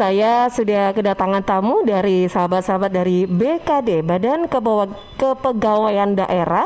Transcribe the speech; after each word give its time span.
Saya 0.00 0.48
sudah 0.48 0.96
kedatangan 0.96 1.44
tamu 1.44 1.84
dari 1.84 2.24
sahabat-sahabat 2.24 2.88
dari 2.88 3.28
BKD 3.28 4.00
Badan 4.00 4.48
Kepegawaian 4.48 6.16
Daerah 6.16 6.64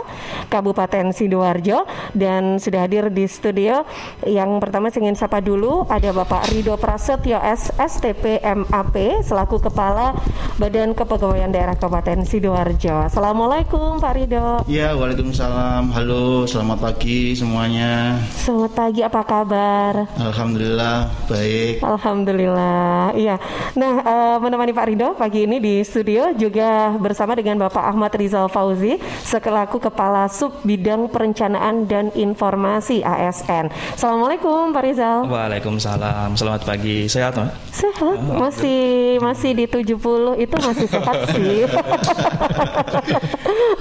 Kabupaten 0.55 1.11
Sidoarjo 1.11 1.83
dan 2.15 2.63
sudah 2.63 2.87
hadir 2.87 3.11
di 3.11 3.27
studio. 3.27 3.83
Yang 4.23 4.63
pertama 4.63 4.95
saya 4.95 5.11
ingin 5.11 5.19
sapa 5.19 5.43
dulu 5.43 5.83
ada 5.91 6.15
Bapak 6.15 6.55
Rido 6.55 6.79
Prasetyo 6.79 7.43
S 7.43 7.75
STP 7.75 8.39
MAP 8.39 9.27
selaku 9.27 9.59
Kepala 9.59 10.15
Badan 10.55 10.95
Kepegawaian 10.95 11.51
Daerah 11.51 11.75
Kabupaten 11.75 12.23
Sidoarjo. 12.23 13.11
Assalamualaikum 13.11 13.99
Pak 13.99 14.13
Rido. 14.15 14.63
Ya, 14.71 14.95
Waalaikumsalam. 14.95 15.91
Halo, 15.91 16.47
selamat 16.47 16.79
pagi 16.79 17.35
semuanya. 17.35 18.23
Selamat 18.37 18.73
pagi, 18.77 19.01
apa 19.01 19.21
kabar? 19.27 20.07
Alhamdulillah 20.21 21.09
baik. 21.27 21.81
Alhamdulillah. 21.81 23.17
Iya. 23.17 23.41
Nah, 23.75 23.95
uh, 24.05 24.37
menemani 24.39 24.77
Pak 24.77 24.87
Rido 24.93 25.09
pagi 25.17 25.49
ini 25.49 25.59
di 25.59 25.81
studio 25.81 26.37
juga 26.37 26.93
bersama 27.01 27.33
dengan 27.33 27.57
Bapak 27.57 27.85
Ahmad 27.85 28.13
Rizal 28.15 28.53
Fauzi 28.53 29.01
selaku 29.25 29.81
Kepala 29.81 30.29
Sub 30.29 30.44
Bidang 30.63 31.11
Perencanaan 31.11 31.85
dan 31.91 32.15
Informasi 32.15 33.05
ASN. 33.05 33.69
Assalamualaikum 33.99 34.73
Pak 34.73 34.83
Rizal. 34.87 35.27
Waalaikumsalam. 35.29 36.39
Selamat 36.39 36.63
pagi. 36.65 37.11
Sehat, 37.11 37.37
Pak? 37.37 37.51
Sehat. 37.75 38.17
Masih 38.23 39.19
masih 39.19 39.51
di 39.53 39.67
70 39.67 40.39
itu 40.39 40.57
masih 40.63 40.87
sehat 40.89 41.19
sih. 41.35 41.67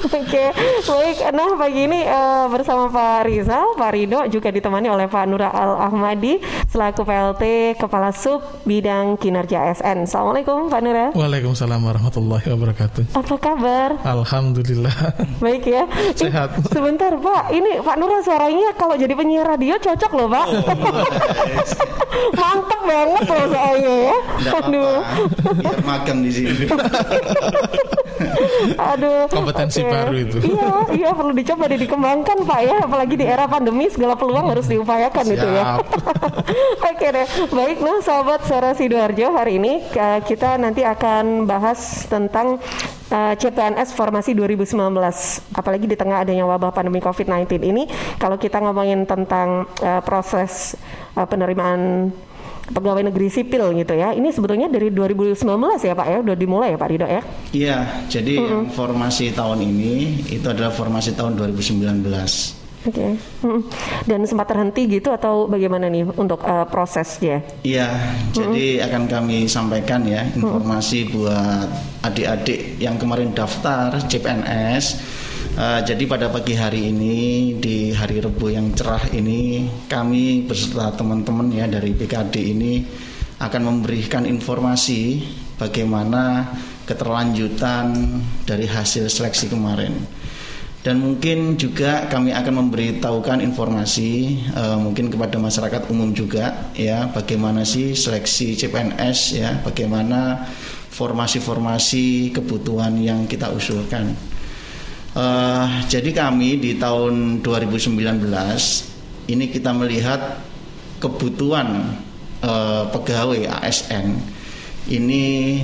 Oke, 0.04 0.20
okay. 0.20 0.48
baik. 0.84 1.18
Nah, 1.32 1.56
pagi 1.56 1.82
ini 1.88 2.04
uh, 2.04 2.52
bersama 2.52 2.90
Pak 2.90 3.30
Rizal, 3.30 3.78
Pak 3.80 3.92
Rido 3.94 4.20
juga 4.28 4.50
ditemani 4.52 4.92
oleh 4.92 5.08
Pak 5.08 5.24
Nura 5.30 5.50
Al 5.50 5.90
Ahmadi 5.90 6.42
selaku 6.68 7.08
PLT 7.08 7.76
Kepala 7.80 8.12
Sub 8.12 8.42
Bidang 8.68 9.16
Kinerja 9.20 9.44
Kinerja 9.44 9.70
ASN. 9.70 10.10
Assalamualaikum 10.10 10.72
Pak 10.72 10.82
Nura. 10.82 11.06
Waalaikumsalam 11.14 11.84
warahmatullahi 11.84 12.48
wabarakatuh. 12.48 13.12
Apa 13.12 13.36
kabar? 13.38 14.00
Alhamdulillah. 14.02 14.94
Baik 15.44 15.68
ya. 15.68 15.84
Sehat. 16.18 16.53
Sebentar 16.70 17.12
Pak, 17.18 17.50
ini 17.50 17.82
Pak 17.82 17.96
Nura 17.98 18.22
suaranya 18.22 18.78
kalau 18.78 18.94
jadi 18.94 19.14
penyiar 19.18 19.46
radio 19.50 19.74
cocok 19.82 20.12
loh 20.14 20.28
Pak. 20.30 20.46
Mantap 22.40 22.82
banget 22.86 23.24
loh 23.26 23.46
soalnya 23.50 23.94
ya. 23.98 24.18
Aduh. 24.62 25.02
Biar 25.58 25.80
makan 25.82 26.18
di 26.22 26.32
sini. 26.32 26.66
Aduh. 28.94 29.26
Kompetensi 29.30 29.82
okay. 29.82 29.92
baru 29.92 30.14
itu. 30.16 30.38
Iya, 30.44 30.72
iya 30.94 31.10
perlu 31.14 31.34
dicoba 31.34 31.64
dan 31.70 31.80
dikembangkan 31.80 32.38
Pak 32.46 32.60
ya, 32.64 32.78
apalagi 32.86 33.16
di 33.18 33.26
era 33.26 33.46
pandemi 33.50 33.90
segala 33.90 34.14
peluang 34.18 34.50
harus 34.50 34.66
diupayakan 34.70 35.26
Siap. 35.26 35.36
itu 35.36 35.48
ya. 35.48 35.64
Oke 36.94 37.08
deh. 37.10 37.28
Baik, 37.50 37.78
nah 37.82 37.98
sahabat 38.04 38.46
suara 38.46 38.72
Sidoarjo 38.78 39.34
hari 39.34 39.58
ini 39.58 39.82
kita 40.26 40.58
nanti 40.62 40.86
akan 40.86 41.46
bahas 41.50 42.06
tentang 42.08 42.62
uh, 43.14 43.32
eh, 43.32 43.34
CPNS 43.38 43.94
Formasi 43.94 44.34
2019. 44.34 44.74
Apalagi 45.54 45.86
di 45.86 45.98
tengah 45.98 46.26
adanya 46.26 46.50
wabah 46.50 46.74
pandemi 46.74 46.98
COVID-19 47.00 47.62
ini, 47.62 47.84
kalau 48.18 48.42
kita 48.42 48.58
ngomongin 48.60 49.06
tentang 49.06 49.70
uh, 49.86 50.02
proses 50.02 50.74
uh, 51.14 51.26
penerimaan 51.30 52.10
pegawai 52.72 53.04
negeri 53.12 53.28
sipil 53.28 53.76
gitu 53.76 53.94
ya. 53.98 54.16
Ini 54.16 54.30
sebetulnya 54.32 54.72
dari 54.72 54.88
2019 54.94 55.36
ya 55.84 55.94
Pak 55.98 56.08
ya, 56.08 56.18
udah 56.24 56.36
dimulai 56.38 56.72
ya 56.72 56.78
Pak 56.80 56.90
Rido 56.90 57.08
ya? 57.08 57.22
Iya, 57.52 57.78
jadi 58.08 58.36
mm 58.40 58.48
-hmm. 58.48 58.64
formasi 58.72 59.36
tahun 59.36 59.60
ini 59.66 60.24
itu 60.32 60.48
adalah 60.48 60.72
formasi 60.72 61.12
tahun 61.18 61.36
2019. 61.36 62.64
Oke. 62.84 63.00
Okay. 63.00 63.12
Hmm. 63.48 63.62
Dan 64.04 64.28
sempat 64.28 64.52
terhenti 64.52 64.84
gitu 64.92 65.16
atau 65.16 65.48
bagaimana 65.48 65.88
nih 65.88 66.04
untuk 66.20 66.44
uh, 66.44 66.68
prosesnya? 66.68 67.40
Iya, 67.64 67.88
hmm. 67.88 68.36
jadi 68.36 68.68
akan 68.92 69.04
kami 69.08 69.48
sampaikan 69.48 70.04
ya 70.04 70.28
informasi 70.36 71.08
hmm. 71.08 71.10
buat 71.16 71.68
adik-adik 72.04 72.84
yang 72.84 73.00
kemarin 73.00 73.32
daftar 73.32 73.96
CPNS. 74.04 75.00
Eh, 75.54 75.82
jadi 75.86 76.10
pada 76.10 76.34
pagi 76.34 76.58
hari 76.58 76.90
ini 76.90 77.54
di 77.62 77.94
hari 77.94 78.18
Rebu 78.18 78.50
yang 78.50 78.74
cerah 78.74 79.06
ini 79.14 79.70
kami 79.86 80.50
beserta 80.50 80.90
teman-teman 80.98 81.46
ya 81.54 81.70
dari 81.70 81.94
BKD 81.94 82.58
ini 82.58 82.82
akan 83.38 83.62
memberikan 83.62 84.26
informasi 84.26 85.22
bagaimana 85.62 86.50
keterlanjutan 86.90 87.94
dari 88.50 88.66
hasil 88.66 89.06
seleksi 89.06 89.54
kemarin 89.54 89.94
dan 90.82 90.98
mungkin 90.98 91.54
juga 91.54 92.10
kami 92.10 92.34
akan 92.34 92.66
memberitahukan 92.66 93.46
informasi 93.46 94.42
uh, 94.58 94.82
mungkin 94.82 95.14
kepada 95.14 95.38
masyarakat 95.38 95.86
umum 95.94 96.18
juga 96.18 96.74
ya 96.74 97.14
bagaimana 97.14 97.62
sih 97.62 97.94
seleksi 97.94 98.58
CPNS 98.58 99.20
ya 99.38 99.62
bagaimana 99.62 100.50
formasi-formasi 100.94 102.34
kebutuhan 102.34 102.98
yang 102.98 103.30
kita 103.30 103.54
usulkan. 103.54 104.33
Uh, 105.14 105.70
jadi 105.86 106.10
kami 106.10 106.58
di 106.58 106.82
tahun 106.82 107.46
2019 107.46 108.26
ini 109.30 109.46
kita 109.54 109.70
melihat 109.70 110.42
kebutuhan 110.98 111.94
uh, 112.42 112.90
pegawai 112.90 113.46
ASN 113.62 114.18
ini 114.90 115.62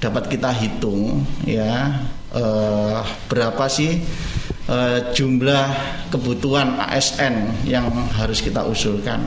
dapat 0.00 0.32
kita 0.32 0.48
hitung 0.48 1.28
ya 1.44 1.92
uh, 2.32 3.04
berapa 3.28 3.68
sih 3.68 4.00
uh, 4.70 5.12
jumlah 5.14 5.66
kebutuhan 6.10 6.78
ASN 6.80 7.66
yang 7.66 7.90
harus 8.14 8.42
kita 8.42 8.62
usulkan. 8.66 9.26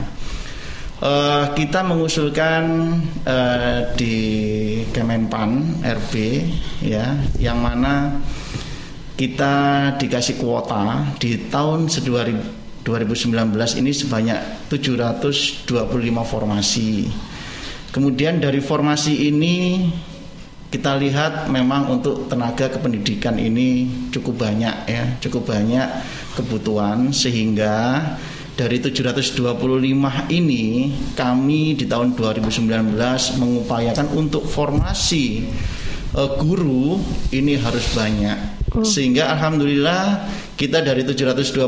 Uh, 1.00 1.48
kita 1.56 1.80
mengusulkan 1.80 2.92
uh, 3.24 3.88
di 3.96 4.16
Kemenpan 4.92 5.80
RB 5.80 6.44
ya, 6.84 7.16
yang 7.40 7.64
mana 7.64 8.20
kita 9.20 9.54
dikasih 10.00 10.40
kuota 10.40 11.12
di 11.20 11.52
tahun 11.52 11.92
2019 11.92 12.80
ini 13.76 13.92
sebanyak 13.92 14.64
725 14.72 15.68
formasi. 16.24 17.04
Kemudian 17.92 18.40
dari 18.40 18.64
formasi 18.64 19.28
ini 19.28 19.84
kita 20.72 20.96
lihat 20.96 21.52
memang 21.52 21.92
untuk 22.00 22.32
tenaga 22.32 22.72
kependidikan 22.72 23.36
ini 23.36 23.92
cukup 24.08 24.48
banyak 24.48 24.88
ya, 24.88 25.04
cukup 25.20 25.52
banyak 25.52 25.84
kebutuhan 26.32 27.12
sehingga 27.12 28.00
dari 28.56 28.80
725 28.80 29.36
ini 30.32 30.64
kami 31.12 31.76
di 31.76 31.84
tahun 31.84 32.16
2019 32.16 32.96
mengupayakan 33.36 34.16
untuk 34.16 34.48
formasi 34.48 35.44
uh, 36.16 36.40
guru 36.40 36.96
ini 37.36 37.60
harus 37.60 37.84
banyak. 37.92 38.59
Hmm. 38.70 38.86
Sehingga 38.86 39.34
alhamdulillah 39.34 40.30
kita 40.54 40.78
dari 40.84 41.02
725 41.02 41.66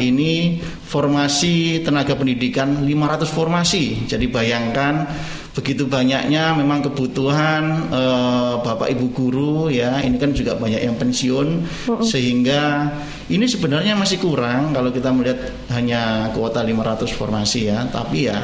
ini 0.00 0.60
formasi 0.60 1.80
tenaga 1.80 2.12
pendidikan 2.12 2.84
500 2.84 3.30
formasi. 3.32 4.04
Jadi 4.04 4.28
bayangkan 4.28 5.08
begitu 5.54 5.86
banyaknya 5.86 6.50
memang 6.58 6.82
kebutuhan 6.82 7.86
e, 7.86 8.02
bapak 8.58 8.90
ibu 8.90 9.06
guru 9.14 9.70
ya 9.70 10.02
ini 10.02 10.18
kan 10.18 10.34
juga 10.34 10.58
banyak 10.58 10.82
yang 10.82 10.98
pensiun 10.98 11.62
sehingga 12.02 12.90
ini 13.30 13.46
sebenarnya 13.46 13.94
masih 13.94 14.18
kurang 14.18 14.74
kalau 14.74 14.90
kita 14.90 15.14
melihat 15.14 15.54
hanya 15.70 16.26
kuota 16.34 16.58
500 16.58 17.06
formasi 17.14 17.70
ya 17.70 17.86
tapi 17.86 18.26
ya 18.26 18.34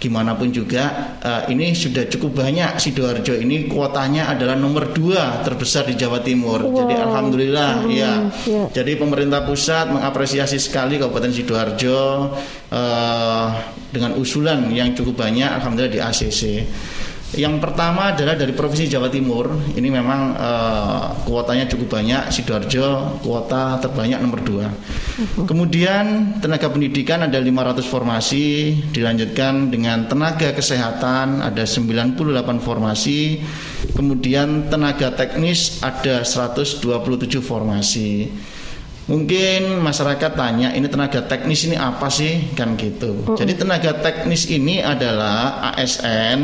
gimana 0.00 0.32
pun 0.32 0.48
juga 0.48 1.14
uh, 1.20 1.42
ini 1.52 1.76
sudah 1.76 2.08
cukup 2.08 2.40
banyak 2.40 2.80
sidoarjo 2.80 3.36
ini 3.36 3.68
kuotanya 3.68 4.32
adalah 4.32 4.56
nomor 4.56 4.96
dua 4.96 5.44
terbesar 5.44 5.84
di 5.84 5.94
Jawa 5.94 6.24
Timur 6.24 6.64
wow. 6.64 6.72
jadi 6.72 6.94
alhamdulillah 7.04 7.70
hmm, 7.84 7.90
ya 7.92 8.12
yeah. 8.48 8.66
jadi 8.72 8.96
pemerintah 8.96 9.44
pusat 9.44 9.92
mengapresiasi 9.92 10.56
sekali 10.56 10.96
Kabupaten 10.96 11.36
sidoarjo 11.36 12.32
uh, 12.72 13.46
dengan 13.92 14.16
usulan 14.16 14.72
yang 14.72 14.96
cukup 14.96 15.20
banyak 15.20 15.52
alhamdulillah 15.60 15.92
di 15.92 16.00
ACC 16.00 16.40
yang 17.38 17.62
pertama 17.62 18.10
adalah 18.10 18.34
dari 18.34 18.50
Provinsi 18.50 18.90
Jawa 18.90 19.06
Timur. 19.06 19.54
Ini 19.78 19.86
memang 19.86 20.34
uh, 20.34 21.02
kuotanya 21.22 21.70
cukup 21.70 22.00
banyak. 22.00 22.26
Sidoarjo 22.34 23.22
kuota 23.22 23.78
terbanyak 23.78 24.18
nomor 24.18 24.42
2. 24.42 25.46
Kemudian 25.46 26.36
tenaga 26.42 26.66
pendidikan 26.66 27.22
ada 27.22 27.38
500 27.38 27.86
formasi, 27.86 28.74
dilanjutkan 28.90 29.70
dengan 29.70 30.10
tenaga 30.10 30.50
kesehatan 30.50 31.38
ada 31.38 31.62
98 31.62 32.18
formasi. 32.58 33.38
Kemudian 33.94 34.66
tenaga 34.66 35.14
teknis 35.14 35.78
ada 35.86 36.26
127 36.26 36.82
formasi. 37.38 38.26
Mungkin 39.06 39.82
masyarakat 39.82 40.38
tanya 40.38 40.70
ini 40.74 40.86
tenaga 40.86 41.22
teknis 41.26 41.66
ini 41.66 41.78
apa 41.78 42.10
sih 42.10 42.54
kan 42.58 42.74
gitu. 42.74 43.22
Jadi 43.38 43.54
tenaga 43.54 43.94
teknis 44.02 44.50
ini 44.50 44.82
adalah 44.82 45.74
ASN 45.74 46.38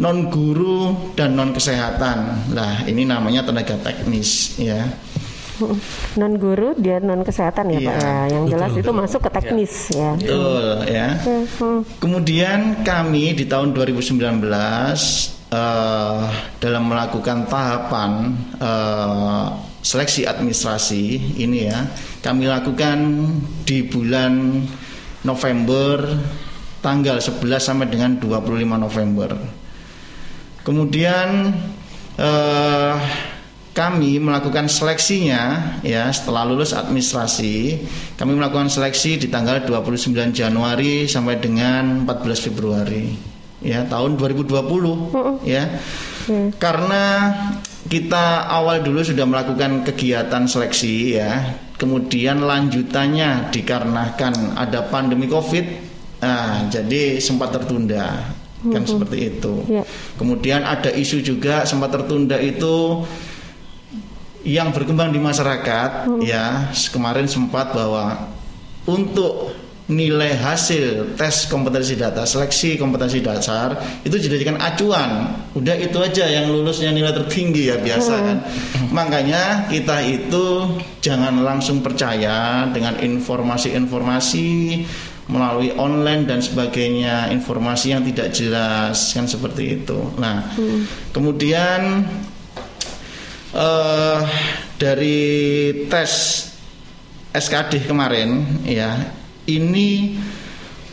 non 0.00 0.32
guru 0.32 1.12
dan 1.14 1.36
non 1.36 1.52
kesehatan. 1.52 2.50
Lah, 2.56 2.82
ini 2.88 3.04
namanya 3.04 3.44
tenaga 3.44 3.76
teknis 3.76 4.56
ya. 4.56 4.88
Non 6.16 6.40
guru 6.40 6.72
dia 6.80 6.96
non 7.04 7.20
kesehatan 7.20 7.68
ya 7.76 7.78
iya, 7.84 7.88
Pak 7.92 7.96
ya. 8.00 8.16
Yang 8.32 8.44
betul, 8.44 8.52
jelas 8.56 8.70
betul. 8.72 8.80
itu 8.80 8.90
masuk 8.96 9.20
ke 9.20 9.30
teknis 9.30 9.72
ya. 9.92 10.00
ya. 10.00 10.10
Betul 10.16 10.66
ya. 10.88 11.08
Hmm. 11.60 11.80
Kemudian 12.00 12.60
kami 12.80 13.36
di 13.36 13.44
tahun 13.44 13.76
2019 13.76 14.16
eh, 15.52 16.22
dalam 16.64 16.82
melakukan 16.88 17.44
tahapan 17.44 18.10
eh, 18.56 19.46
seleksi 19.84 20.24
administrasi 20.28 21.04
ini 21.40 21.68
ya 21.68 21.88
kami 22.20 22.44
lakukan 22.44 23.28
di 23.64 23.84
bulan 23.84 24.64
November 25.24 26.04
tanggal 26.80 27.20
11 27.20 27.60
sampai 27.60 27.88
dengan 27.92 28.16
25 28.16 28.64
November. 28.64 29.59
Kemudian 30.60 31.56
eh, 32.20 32.94
kami 33.70 34.18
melakukan 34.18 34.66
seleksinya 34.66 35.76
ya 35.80 36.10
setelah 36.10 36.44
lulus 36.44 36.74
administrasi. 36.74 37.80
Kami 38.18 38.36
melakukan 38.36 38.68
seleksi 38.68 39.16
di 39.16 39.30
tanggal 39.30 39.62
29 39.64 40.34
Januari 40.34 41.06
sampai 41.06 41.38
dengan 41.38 42.04
14 42.04 42.46
Februari 42.50 43.14
ya 43.62 43.86
tahun 43.86 44.18
2020 44.18 45.46
ya. 45.46 45.64
Karena 46.60 47.04
kita 47.88 48.46
awal 48.52 48.84
dulu 48.84 49.00
sudah 49.00 49.24
melakukan 49.24 49.86
kegiatan 49.86 50.44
seleksi 50.44 51.16
ya. 51.16 51.56
Kemudian 51.80 52.44
lanjutannya 52.44 53.48
dikarenakan 53.48 54.60
ada 54.60 54.84
pandemi 54.92 55.24
Covid 55.24 55.64
nah, 56.20 56.68
jadi 56.68 57.16
sempat 57.16 57.56
tertunda 57.56 58.36
kan 58.68 58.82
seperti 58.84 59.32
itu. 59.32 59.54
Ya. 59.68 59.82
kemudian 60.20 60.60
ada 60.60 60.92
isu 60.92 61.24
juga 61.24 61.64
sempat 61.64 61.96
tertunda 61.96 62.36
itu 62.36 63.04
yang 64.44 64.72
berkembang 64.72 65.12
di 65.12 65.20
masyarakat 65.20 66.20
ya. 66.24 66.72
Kemarin 66.92 67.28
sempat 67.28 67.72
bahwa 67.72 68.28
untuk 68.88 69.52
nilai 69.90 70.38
hasil 70.38 71.18
tes 71.18 71.50
kompetensi 71.50 71.98
data 71.98 72.22
seleksi 72.22 72.78
kompetensi 72.78 73.18
dasar 73.18 73.74
itu 74.06 74.14
dijadikan 74.16 74.54
acuan. 74.62 75.34
Udah 75.58 75.74
itu 75.74 75.98
aja 75.98 76.30
yang 76.30 76.46
lulusnya 76.54 76.94
nilai 76.94 77.10
tertinggi 77.10 77.74
ya 77.74 77.76
biasa 77.82 78.14
kan. 78.22 78.38
Makanya 78.94 79.66
kita 79.66 79.98
itu 80.06 80.78
jangan 81.02 81.42
langsung 81.42 81.82
percaya 81.82 82.70
dengan 82.70 83.02
informasi-informasi 83.02 84.48
melalui 85.30 85.70
online 85.78 86.26
dan 86.26 86.42
sebagainya 86.42 87.30
informasi 87.30 87.94
yang 87.94 88.02
tidak 88.02 88.34
jelas 88.34 89.14
kan 89.14 89.24
seperti 89.24 89.78
itu. 89.80 89.98
Nah 90.18 90.50
kemudian 91.14 92.04
eh 93.50 94.20
dari 94.76 95.18
tes 95.86 96.10
SKD 97.30 97.86
kemarin 97.86 98.42
ya 98.66 98.98
ini 99.46 100.18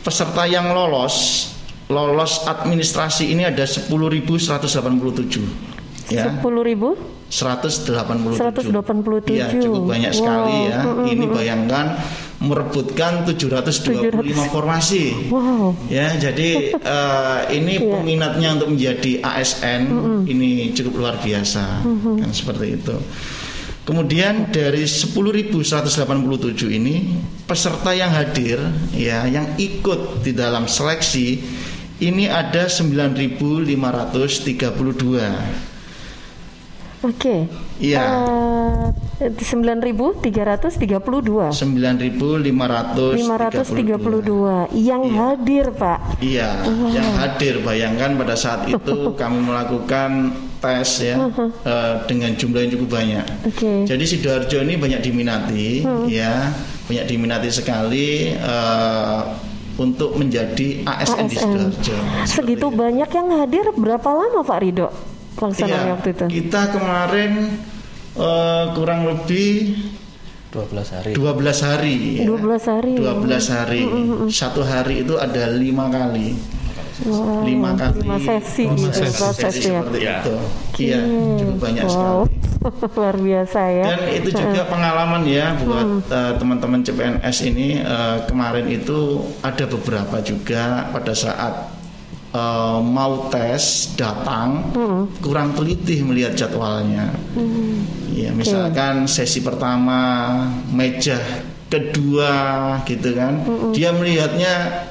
peserta 0.02 0.46
yang 0.46 0.70
lolos 0.70 1.46
lolos 1.88 2.44
administrasi 2.44 3.32
ini 3.32 3.48
ada 3.48 3.64
10.187 3.64 6.12
ya. 6.12 6.28
10 6.28 6.44
ribu? 6.62 6.94
187 7.28 8.40
187. 8.40 9.28
Iya 9.28 9.52
cukup 9.60 9.82
banyak 9.84 10.12
sekali 10.16 10.56
Wow. 10.64 10.72
ya 10.72 10.80
ini 11.12 11.24
bayangkan 11.28 12.00
merebutkan 12.38 13.26
725 13.26 14.14
formasi 14.48 15.26
wow 15.26 15.74
Ya, 15.86 16.14
jadi 16.14 16.70
eh, 16.72 17.40
ini 17.52 17.74
Iya. 17.76 17.90
peminatnya 17.92 18.48
untuk 18.54 18.68
menjadi 18.72 19.18
ASN 19.20 19.80
ini 20.24 20.70
cukup 20.70 20.94
luar 20.98 21.18
biasa, 21.18 21.82
kan 22.18 22.30
seperti 22.30 22.78
itu. 22.78 22.94
Kemudian 23.82 24.52
dari 24.52 24.84
10.187 24.84 25.56
ini 26.68 27.08
peserta 27.42 27.90
yang 27.90 28.12
hadir 28.12 28.60
ya 28.92 29.24
yang 29.24 29.56
ikut 29.56 30.20
di 30.20 30.30
dalam 30.30 30.68
seleksi 30.68 31.40
ini 31.98 32.28
ada 32.28 32.68
9.532. 32.68 33.64
oke 37.00 37.36
Iya. 37.78 38.02
Eh, 38.02 38.37
9.332 39.18 41.50
9.532. 41.50 43.18
532 43.18 44.70
yang 44.74 45.02
hadir 45.10 45.70
Pak 45.70 46.18
Iya, 46.18 46.62
yang 46.90 47.08
hadir 47.16 47.60
bayangkan 47.60 48.14
pada 48.14 48.34
saat 48.34 48.66
itu 48.66 48.96
kami 49.20 49.38
melakukan 49.42 50.32
tes 50.58 50.90
ya 51.04 51.16
eh, 51.62 51.94
dengan 52.04 52.34
jumlah 52.34 52.60
yang 52.60 52.72
cukup 52.74 52.88
banyak. 52.92 53.24
Oke. 53.46 53.72
Jadi 53.86 54.04
sidoarjo 54.04 54.58
ini 54.60 54.74
banyak 54.74 55.00
diminati, 55.00 55.86
ya, 56.10 56.50
banyak 56.84 57.04
diminati 57.06 57.48
sekali 57.48 58.34
eh, 58.34 59.20
untuk 59.78 60.18
menjadi 60.18 60.82
ASN, 60.82 61.30
di 61.30 61.36
ASN. 61.38 61.70
sidoarjo. 61.70 61.96
Segitu 62.26 62.66
banyak 62.68 63.08
yang 63.08 63.28
hadir 63.38 63.70
berapa 63.72 64.08
lama 64.10 64.42
Pak 64.42 64.58
Rido 64.58 64.90
pelaksanaan 65.38 65.86
Iya, 65.86 65.92
waktu 65.94 66.08
itu? 66.10 66.24
kita 66.42 66.62
kemarin 66.74 67.30
eh, 68.18 68.64
kurang 68.74 69.06
lebih 69.06 69.78
12 70.48 70.94
hari. 70.96 71.10
12 71.12 71.60
hari. 71.60 71.94
ya. 72.18 72.26
12 72.26 72.72
hari. 72.72 72.92
12 72.96 73.48
hari. 73.52 73.82
Satu 74.32 74.64
hari 74.64 75.04
itu 75.04 75.14
ada 75.20 75.44
lima 75.52 75.92
kali. 75.92 76.34
Wow, 76.98 77.46
lima 77.46 77.78
kali 77.78 78.02
lima 78.02 78.18
sesi 78.18 78.66
lima 78.66 78.90
gitu, 78.90 79.06
proses 79.22 79.54
sesi 79.54 79.70
ya. 79.70 79.86
seperti 79.86 79.98
Ya. 80.02 80.16
itu. 80.18 80.34
Iya, 80.82 81.00
cukup 81.38 81.56
banyak 81.62 81.84
wow. 81.86 81.94
sekali. 81.94 82.26
Luar 82.98 83.16
biasa 83.22 83.60
ya. 83.70 83.84
Dan 83.86 84.00
itu 84.18 84.30
juga 84.34 84.62
pengalaman 84.66 85.22
ya 85.22 85.54
buat 85.62 86.10
eh, 86.10 86.32
teman-teman 86.42 86.80
CPNS 86.82 87.36
ini 87.46 87.78
eh, 87.78 88.18
kemarin 88.26 88.66
itu 88.66 89.22
ada 89.46 89.64
beberapa 89.70 90.18
juga 90.26 90.90
pada 90.90 91.14
saat 91.14 91.77
eh, 92.32 92.78
mau 92.82 93.28
tes 93.32 93.92
datang 93.96 94.72
kurang 95.22 95.54
teliti 95.56 96.00
melihat 96.04 96.36
jadwalnya. 96.36 97.12
Ya, 98.12 98.34
misalkan 98.34 99.06
sesi 99.06 99.44
pertama 99.44 100.34
meja 100.74 101.18
kedua 101.68 102.34
gitu 102.88 103.14
kan, 103.14 103.44
dia 103.76 103.92
melihatnya 103.94 104.84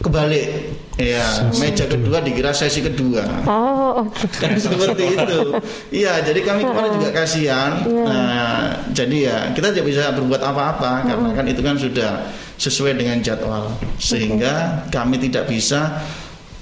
kebalik. 0.00 0.78
Ya, 1.00 1.48
meja 1.56 1.88
kedua. 1.88 2.20
dikira 2.20 2.52
sesi 2.52 2.84
kedua. 2.84 3.24
Oh, 3.48 4.04
oke. 4.04 4.20
kan 4.36 4.52
seperti 4.60 5.16
itu. 5.16 5.40
Iya, 6.04 6.20
jadi 6.28 6.40
kami 6.44 6.60
kemarin 6.60 6.92
juga 7.00 7.10
kasihan. 7.24 7.80
Nah, 7.88 8.84
jadi 8.92 9.16
ya 9.16 9.38
kita 9.56 9.72
tidak 9.72 9.86
bisa 9.88 10.12
berbuat 10.12 10.44
apa-apa 10.44 11.08
karena 11.08 11.28
kan 11.32 11.44
itu 11.48 11.64
kan 11.64 11.80
sudah 11.80 12.28
sesuai 12.60 13.00
dengan 13.00 13.24
jadwal, 13.24 13.72
sehingga 13.96 14.84
kami 14.92 15.16
tidak 15.16 15.48
bisa 15.48 16.04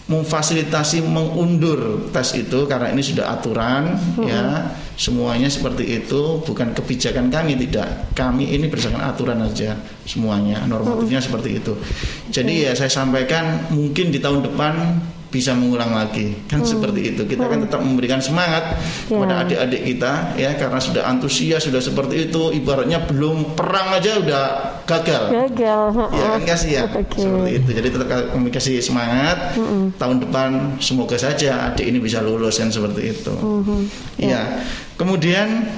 memfasilitasi 0.08 1.04
mengundur 1.04 2.08
tes 2.08 2.32
itu 2.32 2.64
karena 2.64 2.90
ini 2.96 3.04
sudah 3.04 3.28
aturan 3.28 3.94
ya. 4.24 4.72
Semuanya 4.98 5.46
seperti 5.46 6.02
itu 6.02 6.42
bukan 6.42 6.74
kebijakan 6.74 7.30
kami 7.30 7.54
tidak. 7.54 8.10
Kami 8.18 8.50
ini 8.50 8.66
berdasarkan 8.66 9.04
aturan 9.06 9.38
aja 9.46 9.78
semuanya 10.02 10.66
normatifnya 10.66 11.22
seperti 11.22 11.62
itu. 11.62 11.78
Jadi 12.34 12.66
ya 12.66 12.74
saya 12.74 12.90
sampaikan 12.90 13.70
mungkin 13.70 14.10
di 14.10 14.18
tahun 14.18 14.42
depan 14.50 14.74
bisa 15.28 15.52
mengulang 15.52 15.92
lagi. 15.92 16.32
Kan 16.48 16.64
seperti 16.64 17.14
itu. 17.14 17.22
Kita 17.28 17.44
kan 17.44 17.64
tetap 17.68 17.80
memberikan 17.84 18.20
semangat 18.20 18.80
kepada 19.04 19.44
adik-adik 19.44 19.82
kita 19.84 20.34
ya 20.40 20.56
karena 20.56 20.80
sudah 20.80 21.02
antusias 21.04 21.68
sudah 21.68 21.80
seperti 21.84 22.28
itu 22.28 22.52
ibaratnya 22.56 23.04
belum 23.04 23.52
perang 23.52 24.00
aja 24.00 24.16
udah 24.20 24.44
gagal. 24.88 25.22
Gagal. 25.28 25.82
ya 26.16 26.26
kan 26.36 26.42
kasih 26.48 26.70
ya? 26.72 26.82
Oke. 26.88 27.20
seperti 27.20 27.50
itu. 27.60 27.68
Jadi 27.76 27.88
tetap 27.92 28.08
kami 28.32 28.48
kasih 28.48 28.80
semangat. 28.80 29.56
Tahun 30.00 30.16
depan 30.24 30.80
semoga 30.80 31.20
saja 31.20 31.72
adik 31.72 31.84
ini 31.84 32.00
bisa 32.00 32.24
lulus 32.24 32.56
kan 32.56 32.72
seperti 32.72 33.12
itu. 33.12 33.34
Ya. 34.16 34.64
Kemudian 34.96 35.68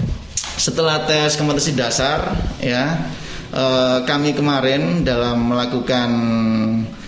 setelah 0.61 1.09
tes 1.09 1.41
kompetensi 1.41 1.73
dasar 1.73 2.37
ya 2.61 3.09
eh, 3.53 3.99
kami 4.05 4.37
kemarin 4.37 5.03
dalam 5.03 5.49
melakukan 5.49 6.09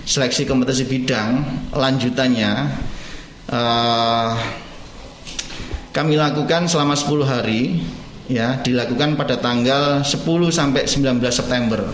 seleksi 0.03 0.45
kompetensi 0.45 0.85
bidang 0.85 1.31
lanjutannya 1.73 2.53
eh, 3.49 4.31
kami 5.93 6.17
lakukan 6.17 6.67
selama 6.67 6.97
10 6.97 7.23
hari 7.29 7.85
ya 8.27 8.57
dilakukan 8.59 9.15
pada 9.15 9.37
tanggal 9.37 10.01
10 10.01 10.17
sampai 10.49 10.89
19 10.89 11.21
September. 11.29 11.85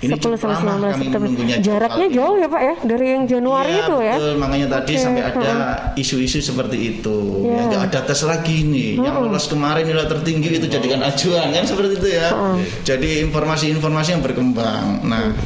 10 0.00 0.16
cukup 0.16 0.40
sampai 0.40 0.64
lama 0.64 0.88
19 0.96 0.96
kami 0.96 1.04
September. 1.04 1.60
Jaraknya 1.60 2.06
jauh 2.08 2.36
ya 2.40 2.48
Pak 2.48 2.62
ya 2.64 2.74
dari 2.88 3.06
yang 3.12 3.24
Januari 3.28 3.68
Iya, 3.76 3.84
itu 3.84 3.96
ya. 4.00 4.14
betul. 4.16 4.34
makanya 4.40 4.66
tadi 4.80 4.92
Oke, 4.96 5.04
sampai 5.04 5.22
ada 5.28 5.52
isu-isu 5.92 6.38
seperti 6.40 6.78
itu. 6.96 7.18
Iya. 7.44 7.52
ya 7.52 7.62
nggak 7.68 7.82
ada 7.92 8.00
tes 8.08 8.20
lagi 8.24 8.64
nih 8.64 8.96
yang 8.96 9.20
lolos 9.20 9.44
kemarin 9.52 9.84
nilai 9.84 10.08
tertinggi 10.08 10.56
itu 10.56 10.66
jadikan 10.72 11.04
acuan 11.04 11.52
kan 11.52 11.64
seperti 11.68 11.92
itu 12.00 12.08
ya. 12.16 12.32
Jadi 12.88 13.20
informasi-informasi 13.28 14.16
yang 14.16 14.22
berkembang. 14.24 15.04
Nah 15.04 15.36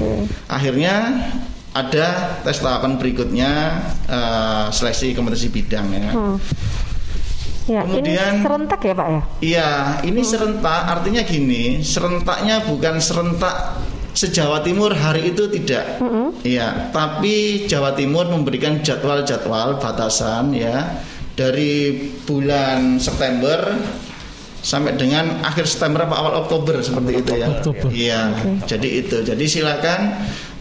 akhirnya 0.47 0.95
ada 1.75 2.07
tes 2.41 2.59
tahapan 2.59 2.97
berikutnya 2.97 3.51
eh, 4.07 4.67
seleksi 4.71 5.13
kompetensi 5.13 5.51
bidang 5.51 5.87
ya 5.91 6.11
Ya, 7.65 7.81
Kemudian- 7.81 8.37
ini 8.37 8.45
serentak 8.45 8.81
ya 8.85 8.93
Pak 8.93 9.09
ya? 9.09 9.23
Iya, 9.41 9.71
ini 10.05 10.21
serentak 10.21 10.85
artinya 10.85 11.25
gini, 11.25 11.81
serentaknya 11.81 12.61
bukan 12.61 13.01
serentak 13.01 13.81
se-Jawa 14.13 14.61
Timur 14.61 14.93
hari 14.93 15.33
itu 15.33 15.49
tidak. 15.49 15.97
Iya, 16.45 16.93
tapi 16.93 17.65
Jawa 17.65 17.97
Timur 17.97 18.29
memberikan 18.29 18.85
jadwal-jadwal 18.85 19.81
batasan 19.81 20.53
ya 20.53 21.01
dari 21.33 21.97
bulan 22.29 23.01
September 23.01 23.73
sampai 24.61 25.01
dengan 25.01 25.41
akhir 25.41 25.65
September 25.65 26.05
atau 26.05 26.17
awal 26.21 26.35
Oktober 26.45 26.85
seperti 26.85 27.25
itu 27.25 27.33
ya. 27.33 27.49
Oktober. 27.49 27.89
Iya. 27.89 28.21
Jadi 28.69 28.89
itu. 29.01 29.17
Jadi 29.25 29.45
silakan 29.49 30.01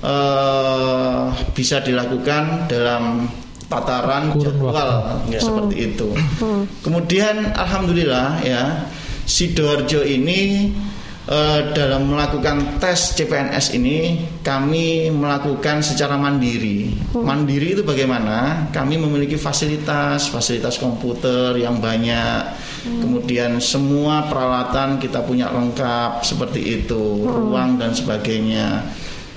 eh, 0.03 1.21
bisa 1.55 1.79
dilakukan 1.79 2.67
dalam 2.67 3.25
tataran 3.71 4.35
Kurun 4.35 4.43
jadwal 4.43 4.89
ya, 5.31 5.39
seperti 5.41 5.75
itu. 5.93 6.09
Kemudian 6.85 7.55
alhamdulillah 7.57 8.43
ya 8.45 8.85
Sidoarjo 9.23 10.03
ini 10.03 10.69
eh, 11.25 11.59
dalam 11.71 12.11
melakukan 12.11 12.77
tes 12.77 13.15
CPNS 13.15 13.73
ini 13.73 14.27
kami 14.43 15.09
melakukan 15.09 15.79
secara 15.79 16.19
mandiri. 16.19 16.91
Mandiri 17.15 17.79
itu 17.79 17.83
bagaimana? 17.87 18.67
Kami 18.75 18.99
memiliki 18.99 19.39
fasilitas, 19.39 20.27
fasilitas 20.27 20.75
komputer 20.77 21.55
yang 21.57 21.79
banyak. 21.79 22.59
Kemudian 22.83 23.63
semua 23.63 24.27
peralatan 24.27 24.99
kita 24.99 25.23
punya 25.23 25.47
lengkap 25.47 26.19
seperti 26.19 26.83
itu, 26.83 27.23
ruang 27.23 27.79
dan 27.79 27.95
sebagainya. 27.95 28.83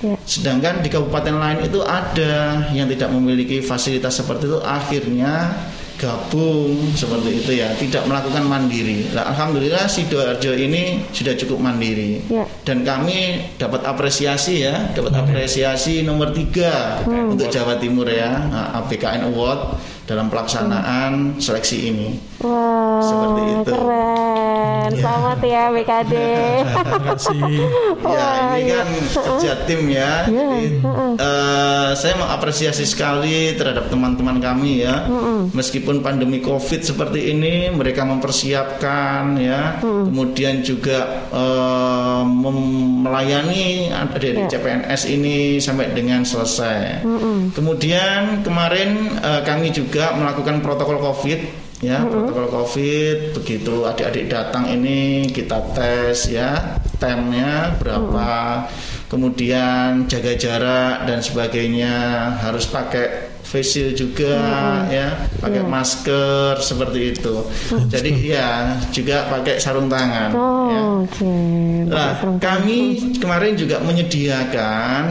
Ya. 0.03 0.15
Sedangkan 0.29 0.85
di 0.85 0.93
kabupaten 0.93 1.35
lain 1.35 1.65
itu 1.65 1.81
ada 1.81 2.69
yang 2.69 2.85
tidak 2.85 3.09
memiliki 3.09 3.65
fasilitas 3.65 4.21
seperti 4.21 4.45
itu 4.45 4.59
akhirnya 4.61 5.57
gabung 5.97 6.93
seperti 6.93 7.41
itu 7.41 7.51
ya, 7.57 7.73
tidak 7.73 8.05
melakukan 8.05 8.45
mandiri. 8.45 9.09
Nah, 9.17 9.33
alhamdulillah 9.33 9.89
Sidoarjo 9.89 10.53
ini 10.53 11.01
sudah 11.09 11.33
cukup 11.33 11.57
mandiri. 11.57 12.21
Ya. 12.29 12.45
Dan 12.61 12.85
kami 12.85 13.49
dapat 13.57 13.81
apresiasi 13.81 14.61
ya, 14.61 14.93
dapat 14.93 15.17
apresiasi 15.17 16.05
nomor 16.05 16.37
tiga 16.37 17.01
untuk 17.01 17.49
Jawa 17.49 17.81
Timur 17.81 18.05
ya, 18.05 18.29
ABKN 18.77 19.33
Award 19.33 19.81
dalam 20.05 20.29
pelaksanaan 20.29 21.41
seleksi 21.41 21.89
ini. 21.89 22.09
Wah, 22.45 22.86
Seperti 22.99 23.41
itu. 23.53 23.71
keren. 23.71 24.89
Selamat 24.97 25.39
ya 25.43 25.63
BKD. 25.69 26.13
Terima 26.13 26.99
kasih. 27.11 27.41
Ya 28.07 28.55
ini 28.55 28.71
iya. 28.71 28.77
kan 28.81 28.87
kerja 29.11 29.51
tim 29.67 29.81
ya. 29.91 30.11
Jadi, 30.25 30.79
eh, 31.19 31.89
saya 31.93 32.13
mengapresiasi 32.15 32.87
sekali 32.87 33.51
terhadap 33.53 33.91
teman-teman 33.91 34.39
kami 34.39 34.85
ya. 34.85 35.05
Meskipun 35.51 35.99
pandemi 35.99 36.39
COVID 36.39 36.81
seperti 36.81 37.33
ini, 37.33 37.67
mereka 37.69 38.07
mempersiapkan 38.07 39.35
ya. 39.37 39.81
Kemudian 39.81 40.63
juga 40.63 41.27
mem- 42.23 43.03
melayani 43.03 43.91
dari 44.13 44.37
Ya. 44.37 44.47
CPNS 44.47 45.01
ini 45.09 45.35
sampai 45.57 45.91
dengan 45.91 46.23
selesai. 46.23 47.03
Kemudian 47.51 48.41
kemarin 48.41 49.19
eh, 49.19 49.41
kami 49.43 49.69
juga 49.69 50.13
melakukan 50.13 50.61
protokol 50.61 51.01
COVID 51.01 51.66
ya 51.77 52.01
protokol 52.01 52.49
covid 52.49 53.37
begitu 53.37 53.85
adik-adik 53.85 54.25
datang 54.33 54.65
ini 54.65 55.29
kita 55.29 55.61
tes 55.77 56.25
ya 56.25 56.81
temnya 56.97 57.77
berapa 57.77 58.65
kemudian 59.07 60.09
jaga 60.09 60.33
jarak 60.33 61.05
dan 61.05 61.21
sebagainya 61.21 61.93
harus 62.41 62.65
pakai 62.65 63.29
face 63.45 63.77
shield 63.77 63.93
juga 63.95 64.35
ya 64.89 65.15
pakai 65.39 65.61
masker 65.63 66.59
seperti 66.59 67.15
itu 67.15 67.45
jadi 67.87 68.11
ya 68.25 68.49
juga 68.89 69.29
pakai 69.29 69.61
sarung 69.61 69.87
tangan 69.87 70.33
ya. 70.33 70.81
Oh, 70.81 71.05
oke. 71.07 71.31
Nah, 71.87 71.93
Bapak 71.93 72.11
Serung- 72.19 72.41
kami 72.43 72.79
kemarin 73.21 73.53
juga 73.55 73.79
menyediakan 73.79 75.01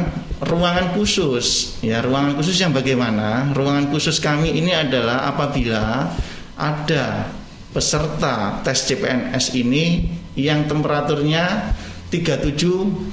ruangan 0.45 0.93
khusus. 0.93 1.81
Ya, 1.81 2.05
ruangan 2.05 2.37
khusus 2.37 2.61
yang 2.61 2.77
bagaimana? 2.77 3.57
Ruangan 3.57 3.89
khusus 3.89 4.21
kami 4.21 4.53
ini 4.53 4.77
adalah 4.77 5.33
apabila 5.33 6.13
ada 6.57 7.31
peserta 7.71 8.65
tes 8.65 8.89
CPNS 8.89 9.53
ini 9.53 10.09
yang 10.37 10.65
temperaturnya 10.65 11.73
37,5. 12.09 13.11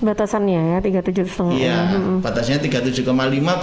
Batasannya 0.00 0.60
ya 0.76 0.78
37 0.80 1.28
setengah. 1.28 1.58
Iya, 1.58 1.78
batasnya 2.24 2.58
37,5 2.62 3.04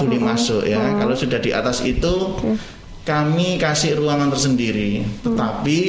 boleh 0.01 0.19
masuk 0.19 0.61
ya. 0.67 0.93
Kalau 0.99 1.15
sudah 1.15 1.39
di 1.41 1.55
atas 1.55 1.81
itu 1.81 2.37
kami 3.07 3.57
kasih 3.57 3.97
ruangan 3.97 4.29
tersendiri. 4.29 5.01
Tetapi 5.23 5.79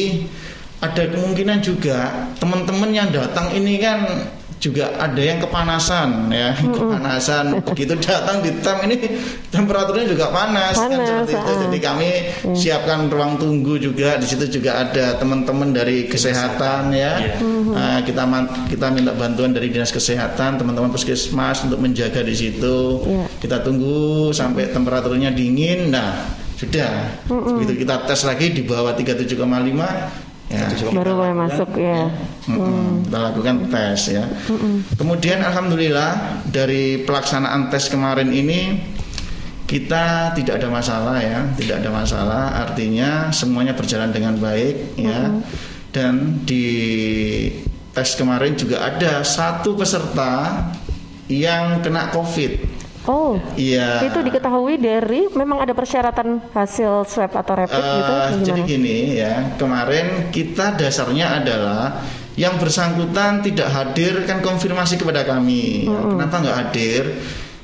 ada 0.80 1.02
kemungkinan 1.08 1.58
juga 1.64 2.28
teman-teman 2.36 2.92
yang 2.92 3.08
datang 3.10 3.50
ini 3.56 3.80
kan 3.80 4.30
juga 4.66 4.90
ada 4.96 5.18
yang 5.18 5.38
kepanasan 5.38 6.26
ya, 6.28 6.50
kepanasan. 6.76 7.62
Begitu 7.62 7.94
datang 7.98 8.42
di 8.42 8.50
tem 8.58 8.76
ini 8.82 8.96
temperaturnya 9.48 10.06
juga 10.06 10.28
panas, 10.28 10.74
kan 10.74 10.90
Panas, 10.90 11.06
seperti 11.06 11.32
itu. 11.32 11.46
ah. 11.46 11.58
Jadi 11.62 11.78
kami 11.78 12.08
siapkan 12.52 13.06
ruang 13.06 13.36
tunggu 13.36 13.78
juga. 13.78 14.16
Di 14.16 14.26
situ 14.26 14.50
juga 14.52 14.82
ada 14.82 15.14
teman-teman 15.14 15.70
dari 15.70 16.06
kesehatan 16.06 16.90
ya. 16.90 17.38
Nah, 17.70 18.02
kita 18.02 18.24
man- 18.24 18.66
kita 18.66 18.90
minta 18.90 19.12
bantuan 19.12 19.52
dari 19.52 19.68
dinas 19.68 19.88
kesehatan, 19.88 20.58
teman-teman 20.58 20.90
puskesmas 20.90 21.62
untuk 21.62 21.78
menjaga 21.78 22.20
di 22.20 22.34
situ. 22.34 22.76
Iya. 23.02 23.24
Kita 23.38 23.56
tunggu 23.60 24.30
sampai 24.30 24.68
temperaturnya 24.68 25.30
dingin. 25.30 25.88
Nah, 25.88 26.26
sudah. 26.56 27.22
Begitu 27.28 27.84
kita 27.84 28.02
tes 28.04 28.24
lagi 28.24 28.50
di 28.50 28.64
bawah 28.64 28.96
37,5 28.96 30.25
ya. 30.50 30.66
Baru 30.94 31.18
boleh 31.18 31.34
masuk 31.34 31.70
ya. 31.78 32.10
Mm-mm, 32.46 33.06
Kita 33.10 33.18
lakukan 33.18 33.56
tes 33.70 34.00
ya. 34.14 34.24
Kemudian 34.94 35.42
alhamdulillah 35.42 36.42
dari 36.50 37.02
pelaksanaan 37.02 37.70
tes 37.70 37.90
kemarin 37.90 38.30
ini 38.30 38.94
kita 39.66 40.30
tidak 40.38 40.62
ada 40.62 40.70
masalah 40.70 41.18
ya, 41.18 41.42
tidak 41.58 41.82
ada 41.82 41.90
masalah. 41.90 42.44
Artinya 42.62 43.34
semuanya 43.34 43.74
berjalan 43.74 44.14
dengan 44.14 44.38
baik 44.38 44.94
ya. 44.94 45.42
Dan 45.90 46.44
di 46.46 46.66
tes 47.90 48.14
kemarin 48.14 48.54
juga 48.54 48.86
ada 48.86 49.24
satu 49.24 49.74
peserta 49.74 50.70
yang 51.26 51.82
kena 51.82 52.14
COVID. 52.14 52.65
Oh, 53.06 53.38
Iya. 53.54 54.02
itu 54.02 54.18
diketahui 54.18 54.76
dari 54.76 55.30
memang 55.30 55.62
ada 55.62 55.70
persyaratan 55.72 56.42
hasil 56.50 57.06
swab 57.06 57.32
atau 57.32 57.54
rapid 57.54 57.78
gitu. 57.78 58.12
Eh, 58.12 58.22
atau 58.26 58.38
jadi 58.42 58.60
gini 58.66 58.96
ya, 59.14 59.54
kemarin 59.54 60.28
kita 60.28 60.74
dasarnya 60.74 61.38
adalah 61.38 62.02
yang 62.34 62.58
bersangkutan 62.58 63.40
tidak 63.40 63.70
hadir 63.70 64.26
kan 64.26 64.42
konfirmasi 64.42 64.98
kepada 64.98 65.24
kami. 65.24 65.86
Ya, 65.86 66.00
Kenapa 66.02 66.34
nggak 66.42 66.58
hadir? 66.60 67.02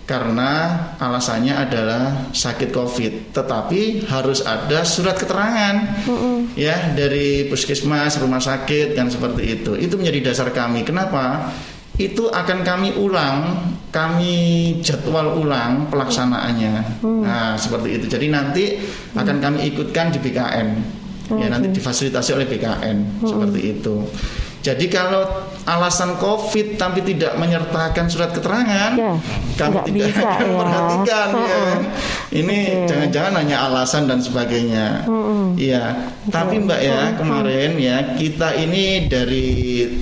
Karena 0.03 0.51
alasannya 0.99 1.55
adalah 1.55 2.35
sakit 2.35 2.75
COVID, 2.75 3.33
tetapi 3.33 4.11
harus 4.11 4.43
ada 4.43 4.83
surat 4.83 5.15
keterangan 5.15 6.05
ya 6.59 6.91
dari 6.93 7.47
puskesmas, 7.47 8.19
rumah 8.19 8.43
sakit 8.43 8.93
kan 8.93 9.07
seperti 9.09 9.63
itu. 9.63 9.73
Itu 9.79 9.97
menjadi 9.97 10.35
dasar 10.35 10.51
kami. 10.51 10.83
Kenapa? 10.83 11.55
Itu 12.01 12.33
akan 12.33 12.65
kami 12.65 12.97
ulang, 12.97 13.69
kami 13.93 14.35
jadwal 14.81 15.37
ulang 15.37 15.93
pelaksanaannya. 15.93 17.05
Nah, 17.05 17.55
seperti 17.61 18.01
itu. 18.01 18.05
Jadi 18.09 18.27
nanti 18.33 18.65
akan 19.13 19.37
kami 19.39 19.69
ikutkan 19.73 20.09
di 20.09 20.19
BKN. 20.19 20.69
Ya, 21.33 21.49
nanti 21.49 21.73
difasilitasi 21.73 22.37
oleh 22.37 22.45
BKN 22.49 23.25
seperti 23.25 23.61
itu. 23.79 24.05
Jadi 24.63 24.87
kalau 24.87 25.27
alasan 25.67 26.15
COVID 26.23 26.79
tapi 26.79 27.03
tidak 27.03 27.35
menyertakan 27.35 28.07
surat 28.07 28.31
keterangan, 28.31 28.95
Ya, 28.95 29.19
kami 29.59 29.77
tidak 29.91 30.15
bisa, 30.15 30.23
akan 30.23 30.39
ya. 30.39 30.47
memperhatikan 30.55 31.29
ya. 31.35 31.43
Mm-mm. 31.43 31.79
Ini 32.31 32.59
jangan-jangan 32.87 33.33
hanya 33.43 33.57
alasan 33.67 34.07
dan 34.07 34.23
sebagainya. 34.23 35.03
Iya. 35.59 36.15
Tapi 36.31 36.63
Mbak 36.63 36.81
ya 36.81 37.01
kemarin 37.19 37.71
ya 37.83 37.97
kita 38.15 38.55
ini 38.55 39.11
dari 39.11 39.47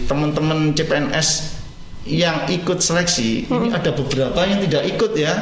teman-teman 0.05 0.77
CPNS 0.77 1.60
yang 2.09 2.49
ikut 2.49 2.81
seleksi 2.81 3.45
ini 3.45 3.69
ada 3.71 3.93
beberapa 3.93 4.41
yang 4.49 4.65
tidak 4.65 4.83
ikut 4.89 5.13
ya. 5.15 5.37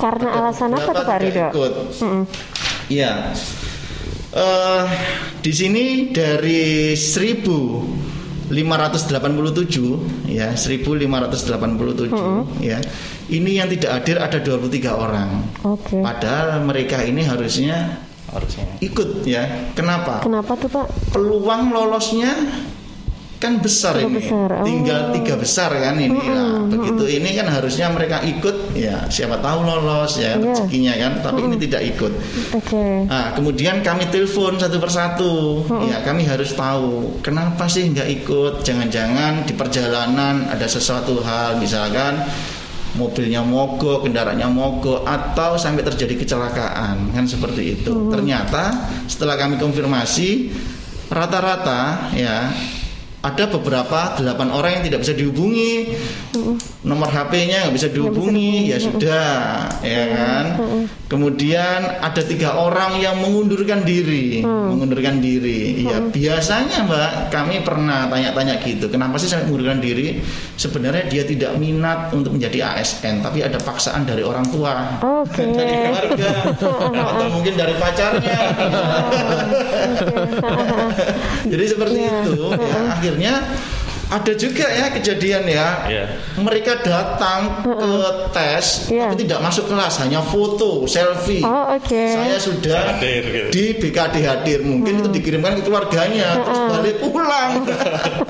Karena 0.00 0.32
Ada 0.32 0.40
alasan 0.40 0.72
apa 0.72 0.90
tuh 0.90 1.04
Pak 1.04 1.20
tidak 1.20 1.20
Ridho? 1.20 1.46
ikut. 1.52 1.72
Iya. 2.88 3.12
Eh, 4.28 4.84
di 5.40 5.52
sini 5.52 5.84
dari 6.12 6.92
1587 6.96 8.48
ya 10.28 10.52
1587 10.56 12.64
ya. 12.64 12.80
Ini 13.28 13.60
yang 13.60 13.68
tidak 13.68 13.90
hadir 14.00 14.16
ada 14.24 14.40
23 14.40 14.96
orang. 14.96 15.44
Oke. 15.68 16.00
Padahal 16.00 16.64
mereka 16.64 17.04
ini 17.04 17.28
harusnya 17.28 18.00
harusnya. 18.32 18.64
ikut 18.80 19.28
ya. 19.28 19.68
Kenapa? 19.76 20.24
Kenapa 20.24 20.56
tuh 20.56 20.72
Pak? 20.72 20.88
Peluang 21.12 21.68
lolosnya 21.68 22.32
kan 23.38 23.62
besar 23.62 23.94
Cukup 23.94 24.10
ini. 24.10 24.18
besar, 24.18 24.48
oh. 24.50 24.64
Tinggal 24.66 25.00
tiga 25.14 25.34
besar 25.38 25.70
kan 25.70 25.94
ini. 25.94 26.10
Nah, 26.10 26.66
begitu 26.66 27.06
ini 27.06 27.38
kan 27.38 27.46
harusnya 27.46 27.86
mereka 27.86 28.18
ikut 28.26 28.74
ya. 28.74 29.06
Siapa 29.06 29.38
tahu 29.38 29.62
lolos 29.62 30.18
ya 30.18 30.34
Iya. 30.34 30.58
rezekinya 30.58 30.94
kan. 30.98 31.12
Tapi 31.22 31.38
ini 31.46 31.56
tidak 31.62 31.82
ikut. 31.86 32.12
Oke. 32.58 32.84
Nah, 33.06 33.38
kemudian 33.38 33.80
kami 33.86 34.10
telepon 34.10 34.58
satu 34.58 34.76
persatu. 34.82 35.34
Ya, 35.86 36.02
kami 36.02 36.26
harus 36.26 36.50
tahu 36.52 37.22
kenapa 37.22 37.70
sih 37.70 37.86
nggak 37.88 38.08
ikut. 38.22 38.66
Jangan-jangan 38.66 39.46
di 39.46 39.54
perjalanan 39.54 40.50
ada 40.50 40.66
sesuatu 40.66 41.22
hal, 41.22 41.62
misalkan 41.62 42.18
mobilnya 42.98 43.46
mogok, 43.46 44.02
kendaraannya 44.02 44.50
mogok 44.50 45.06
atau 45.06 45.54
sampai 45.54 45.86
terjadi 45.86 46.18
kecelakaan 46.18 47.14
kan 47.14 47.22
seperti 47.22 47.78
itu. 47.78 47.94
Hmm. 47.94 48.10
Ternyata 48.10 48.74
setelah 49.06 49.38
kami 49.38 49.62
konfirmasi 49.62 50.50
rata-rata 51.08 52.10
ya 52.12 52.50
ada 53.18 53.50
beberapa 53.50 54.14
delapan 54.14 54.54
orang 54.54 54.78
yang 54.78 54.86
tidak 54.86 55.02
bisa 55.02 55.14
dihubungi. 55.18 55.90
Nomor 56.86 57.10
HP-nya 57.10 57.66
nggak 57.66 57.74
bisa 57.74 57.90
dihubungi. 57.90 58.70
ya 58.70 58.78
sudah 58.78 59.66
ya 59.82 60.04
kan? 60.14 60.46
Kemudian 61.10 61.98
ada 61.98 62.22
tiga 62.22 62.54
orang 62.54 63.02
yang 63.02 63.18
mengundurkan 63.18 63.82
diri. 63.82 64.46
Mm. 64.46 64.70
mengundurkan 64.70 65.18
diri. 65.18 65.82
Ya 65.82 65.98
biasanya 65.98 66.86
mbak 66.86 67.34
kami 67.34 67.66
pernah 67.66 68.06
tanya-tanya 68.06 68.62
gitu 68.62 68.86
kenapa 68.86 69.18
sih 69.18 69.26
sampai 69.26 69.50
mengundurkan 69.50 69.82
diri? 69.82 70.22
Sebenarnya 70.54 71.10
dia 71.10 71.26
tidak 71.26 71.58
minat 71.58 72.14
untuk 72.14 72.38
menjadi 72.38 72.78
ASN 72.78 73.18
tapi 73.24 73.42
ada 73.42 73.58
paksaan 73.58 74.06
dari 74.06 74.22
orang 74.22 74.46
tua. 74.46 75.02
Okay. 75.02 75.50
dari 75.58 75.74
keluarga. 75.74 76.30
Atau 76.94 77.26
mungkin 77.34 77.58
dari 77.58 77.74
pacarnya. 77.74 78.38
Jadi 81.50 81.64
seperti 81.66 81.98
yeah. 81.98 82.22
itu 82.22 82.46
ya 82.62 82.78
akhirnya 83.08 83.40
ada 84.08 84.32
juga 84.32 84.64
ya 84.64 84.88
kejadian 84.88 85.44
ya. 85.44 85.68
Yeah. 85.88 86.08
Mereka 86.40 86.80
datang 86.80 87.60
ke 87.60 87.92
tes 88.32 88.88
yeah. 88.88 89.12
tapi 89.12 89.28
tidak 89.28 89.40
masuk 89.44 89.68
kelas, 89.68 90.00
hanya 90.00 90.24
foto, 90.24 90.88
selfie. 90.88 91.44
Oh, 91.44 91.76
okay. 91.76 92.16
Saya 92.16 92.36
sudah 92.40 92.96
hadir, 92.96 93.22
gitu. 93.28 93.48
di 93.52 93.64
BKD 93.76 94.16
hadir. 94.24 94.58
Mungkin 94.64 94.92
hmm. 94.96 95.00
itu 95.04 95.08
dikirimkan 95.20 95.60
ke 95.60 95.62
keluarganya, 95.68 96.40
terus 96.40 96.60
balik 96.72 96.96
pulang. 97.04 97.50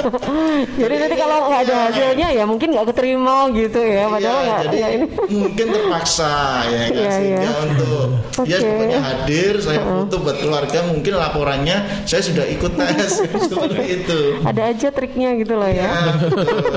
jadi 0.82 0.94
nanti 1.06 1.16
kalau 1.16 1.36
nggak 1.46 1.60
ada 1.70 1.76
hasilnya 1.90 2.28
ya 2.34 2.44
mungkin 2.44 2.68
nggak 2.74 2.86
keterima 2.94 3.36
gitu 3.54 3.80
ya. 3.80 4.04
Padahal 4.10 4.42
ya, 4.42 4.56
jadi 4.66 4.76
ya 4.78 4.88
ini. 4.98 5.06
mungkin 5.30 5.66
terpaksa 5.70 6.34
ya 6.66 6.82
kan 6.90 6.98
yeah, 6.98 7.12
sehingga 7.14 7.42
yeah. 7.46 7.66
untuk 7.70 8.08
okay. 8.34 8.46
dia 8.50 8.58
pokoknya 8.66 9.00
hadir, 9.02 9.52
saya 9.62 9.80
foto 9.86 10.14
buat 10.26 10.36
keluarga. 10.42 10.78
Mungkin 10.90 11.12
laporannya 11.14 11.76
saya 12.02 12.22
sudah 12.26 12.44
ikut 12.50 12.72
tes 12.74 13.22
seperti 13.46 13.84
itu. 14.02 14.20
Ada 14.42 14.74
aja 14.74 14.88
triknya 14.90 15.38
gitu 15.38 15.54
loh 15.54 15.67
ya. 15.70 15.90
ya. 15.90 15.92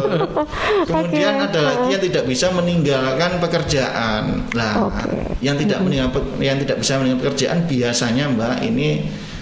Kemudian 0.88 1.34
okay. 1.40 1.48
ada 1.52 1.60
lagi 1.62 1.88
yang 1.96 2.04
tidak 2.04 2.24
bisa 2.28 2.48
meninggalkan 2.52 3.32
pekerjaan. 3.40 4.24
Nah, 4.54 4.74
okay. 4.88 5.38
yang 5.40 5.56
tidak 5.56 5.80
hmm. 5.80 5.86
meninggal 5.88 6.10
yang 6.40 6.58
tidak 6.60 6.78
bisa 6.80 7.00
meninggalkan 7.00 7.22
pekerjaan 7.26 7.60
biasanya 7.66 8.26
Mbak 8.32 8.56
ini 8.68 8.90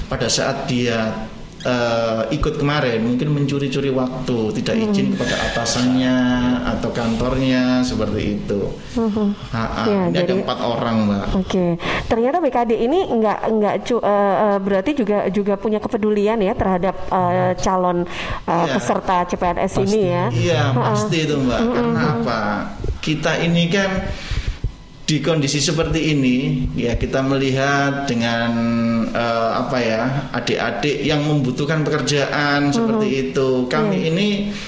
pada 0.10 0.28
saat 0.32 0.66
dia 0.66 1.30
uh, 1.66 2.24
ikut 2.32 2.56
kemarin 2.56 3.04
mungkin 3.04 3.36
mencuri-curi 3.36 3.92
waktu, 3.92 4.40
tidak 4.62 4.76
hmm. 4.76 4.86
izin 4.92 5.08
kepada 5.16 5.36
atasannya 5.52 6.18
atau 6.78 6.90
kantornya 6.94 7.84
seperti 7.84 8.40
itu. 8.40 8.62
Hmm. 8.96 9.36
Ha 9.52 9.66
-ha. 9.66 9.84
Ya, 9.88 10.02
ini 10.08 10.16
jadi, 10.16 10.26
ada 10.32 10.34
empat 10.44 10.60
orang, 10.64 10.96
mbak. 11.08 11.26
Oke, 11.36 11.44
okay. 11.44 11.70
ternyata 12.08 12.38
BKD 12.40 12.72
ini 12.80 13.00
nggak 13.10 13.40
nggak 13.60 13.76
uh, 14.00 14.58
berarti 14.62 14.92
juga 14.96 15.28
juga 15.32 15.54
punya 15.60 15.80
kepedulian 15.82 16.40
ya 16.40 16.54
terhadap 16.56 16.96
uh, 17.12 17.52
calon 17.60 18.06
uh, 18.48 18.66
ya. 18.68 18.74
peserta 18.78 19.18
CPNS 19.28 19.72
pasti. 19.76 19.84
ini 19.84 20.02
ya. 20.08 20.26
Iya, 20.30 20.62
pasti 20.76 21.18
itu 21.28 21.36
mbak. 21.40 21.60
Hmm. 21.60 21.74
Karena 21.76 22.02
apa? 22.20 22.40
Kita 23.00 23.40
ini 23.40 23.72
kan 23.72 23.90
di 25.10 25.26
kondisi 25.26 25.58
seperti 25.58 26.14
ini 26.14 26.70
ya 26.78 26.94
kita 26.94 27.26
melihat 27.26 28.06
dengan 28.06 28.52
uh, 29.10 29.58
apa 29.58 29.78
ya 29.82 30.30
adik-adik 30.38 31.02
yang 31.02 31.26
membutuhkan 31.26 31.82
pekerjaan 31.82 32.70
uh-huh. 32.70 32.76
seperti 32.78 33.08
itu 33.34 33.66
kami 33.66 34.06
yeah. 34.06 34.10
ini 34.14 34.28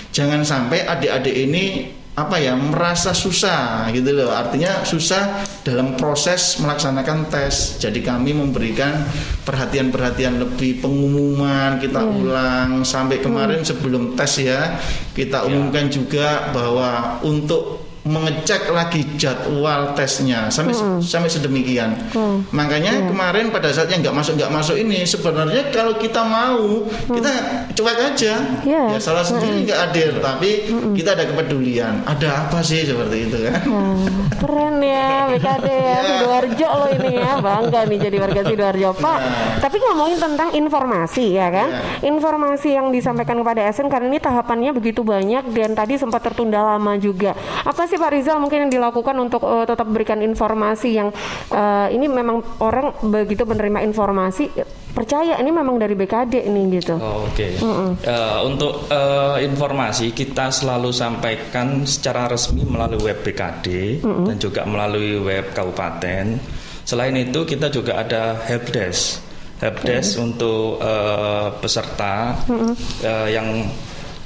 jangan 0.09 0.41
sampai 0.41 0.81
adik-adik 0.89 1.45
ini 1.45 1.93
apa 2.17 2.41
ya 2.41 2.57
merasa 2.57 3.13
susah 3.13 3.85
gitu 3.93 4.17
loh 4.17 4.33
artinya 4.33 4.81
susah 4.81 5.45
dalam 5.61 5.93
proses 5.93 6.57
melaksanakan 6.57 7.29
tes 7.29 7.77
jadi 7.77 8.01
kami 8.01 8.33
memberikan 8.33 8.97
perhatian-perhatian 9.45 10.41
lebih 10.41 10.81
pengumuman 10.81 11.77
kita 11.77 12.01
yeah. 12.01 12.17
ulang 12.17 12.69
sampai 12.81 13.21
kemarin 13.21 13.61
sebelum 13.61 14.17
tes 14.17 14.41
ya 14.41 14.73
kita 15.13 15.45
iya. 15.45 15.53
umumkan 15.53 15.85
yeah. 15.85 15.93
juga 15.93 16.27
bahwa 16.49 17.21
untuk 17.21 17.90
mengecek 18.01 18.73
lagi 18.73 19.05
jadwal 19.13 19.93
tesnya 19.93 20.49
sampai 20.49 20.73
hmm. 20.73 21.05
sampai 21.05 21.29
sedemikian. 21.29 21.93
Hmm. 22.09 22.41
Makanya 22.49 22.97
hmm. 22.97 23.07
kemarin 23.13 23.45
pada 23.53 23.69
saatnya 23.69 24.01
nggak 24.01 24.15
masuk 24.17 24.33
nggak 24.41 24.53
masuk 24.53 24.75
ini 24.81 25.05
sebenarnya 25.05 25.69
kalau 25.69 25.93
kita 26.01 26.25
mau 26.25 26.81
hmm. 26.81 27.13
kita 27.13 27.31
cuek 27.77 27.99
aja. 28.01 28.33
Yeah. 28.65 28.97
Ya 28.97 28.99
salah 28.99 29.21
sendiri 29.21 29.61
hmm. 29.61 29.65
nggak 29.69 29.77
hmm. 29.77 29.85
hadir 29.93 30.11
tapi 30.17 30.49
hmm. 30.65 30.93
kita 30.97 31.09
ada 31.13 31.29
kepedulian. 31.29 31.93
Ada 32.09 32.49
apa 32.49 32.65
sih 32.65 32.81
seperti 32.81 33.29
itu 33.29 33.37
kan? 33.45 33.61
Hmm. 33.69 34.09
Keren 34.41 34.75
ya 34.81 35.29
BKD 35.29 35.67
ya 35.69 35.77
iya. 35.77 35.97
Sidoarjo 36.09 36.69
lo 36.73 36.87
ini 36.89 37.11
ya 37.21 37.33
bangga 37.37 37.81
nih 37.85 37.97
jadi 38.09 38.17
warga 38.17 38.41
Sidoarjo 38.49 38.89
Pak. 38.97 39.17
Yeah. 39.21 39.49
Tapi 39.61 39.77
ngomongin 39.77 40.17
tentang 40.17 40.49
informasi 40.57 41.37
ya 41.37 41.53
kan? 41.53 41.69
Yeah. 41.69 42.09
Informasi 42.09 42.69
yang 42.73 42.89
disampaikan 42.89 43.37
kepada 43.45 43.69
SN 43.69 43.93
karena 43.93 44.09
ini 44.09 44.17
tahapannya 44.17 44.73
begitu 44.73 45.05
banyak 45.05 45.53
dan 45.53 45.77
tadi 45.77 46.01
sempat 46.01 46.25
tertunda 46.25 46.65
lama 46.65 46.97
juga. 46.97 47.37
Apa 47.61 47.90
sih 47.91 47.99
Pak 47.99 48.11
Rizal 48.15 48.39
mungkin 48.39 48.67
yang 48.67 48.71
dilakukan 48.71 49.15
untuk 49.19 49.43
uh, 49.43 49.67
tetap 49.67 49.83
berikan 49.91 50.23
informasi 50.23 50.95
yang 50.95 51.11
uh, 51.51 51.91
ini 51.91 52.07
memang 52.07 52.39
orang 52.63 52.95
begitu 53.03 53.43
menerima 53.43 53.83
informasi 53.83 54.47
percaya 54.91 55.39
ini 55.39 55.51
memang 55.51 55.75
dari 55.79 55.95
BKD 55.95 56.47
ini 56.47 56.79
gitu. 56.79 56.95
Oh, 56.99 57.27
Oke. 57.27 57.51
Okay. 57.51 57.51
Mm 57.59 57.71
-mm. 57.71 57.89
uh, 58.07 58.39
untuk 58.47 58.87
uh, 58.91 59.39
informasi 59.39 60.15
kita 60.15 60.51
selalu 60.51 60.91
sampaikan 60.95 61.83
secara 61.83 62.31
resmi 62.31 62.63
melalui 62.63 63.11
web 63.11 63.19
BKD 63.23 63.99
mm 63.99 64.07
-mm. 64.07 64.25
dan 64.31 64.35
juga 64.39 64.61
melalui 64.63 65.19
web 65.19 65.51
kabupaten. 65.51 66.39
Selain 66.87 67.15
itu 67.15 67.43
kita 67.43 67.67
juga 67.71 67.99
ada 67.99 68.39
helpdesk. 68.47 69.19
Helpdesk 69.63 70.17
okay. 70.17 70.23
untuk 70.25 70.79
uh, 70.79 71.53
peserta 71.59 72.35
mm 72.47 72.55
-hmm. 72.55 72.73
uh, 73.03 73.27
yang 73.31 73.47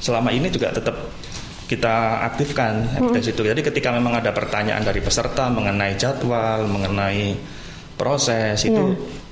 selama 0.02 0.30
ini 0.34 0.50
juga 0.54 0.70
tetap 0.74 0.96
kita 1.66 2.26
aktifkan 2.30 2.86
hmm. 2.86 3.18
itu. 3.18 3.42
Jadi 3.42 3.62
ketika 3.66 3.90
memang 3.90 4.22
ada 4.22 4.30
pertanyaan 4.30 4.86
dari 4.86 5.02
peserta 5.02 5.50
mengenai 5.50 5.98
jadwal, 5.98 6.70
mengenai 6.70 7.34
proses 7.98 8.62
yeah. 8.62 8.70
itu 8.70 8.84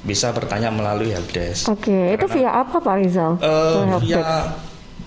bisa 0.04 0.34
bertanya 0.36 0.74
melalui 0.74 1.14
helpdesk. 1.14 1.70
Oke, 1.72 1.88
okay. 1.88 2.04
itu 2.18 2.26
via 2.28 2.52
apa 2.60 2.76
Pak 2.82 2.96
Rizal? 3.00 3.32
Uh, 3.40 3.96
via 4.04 4.52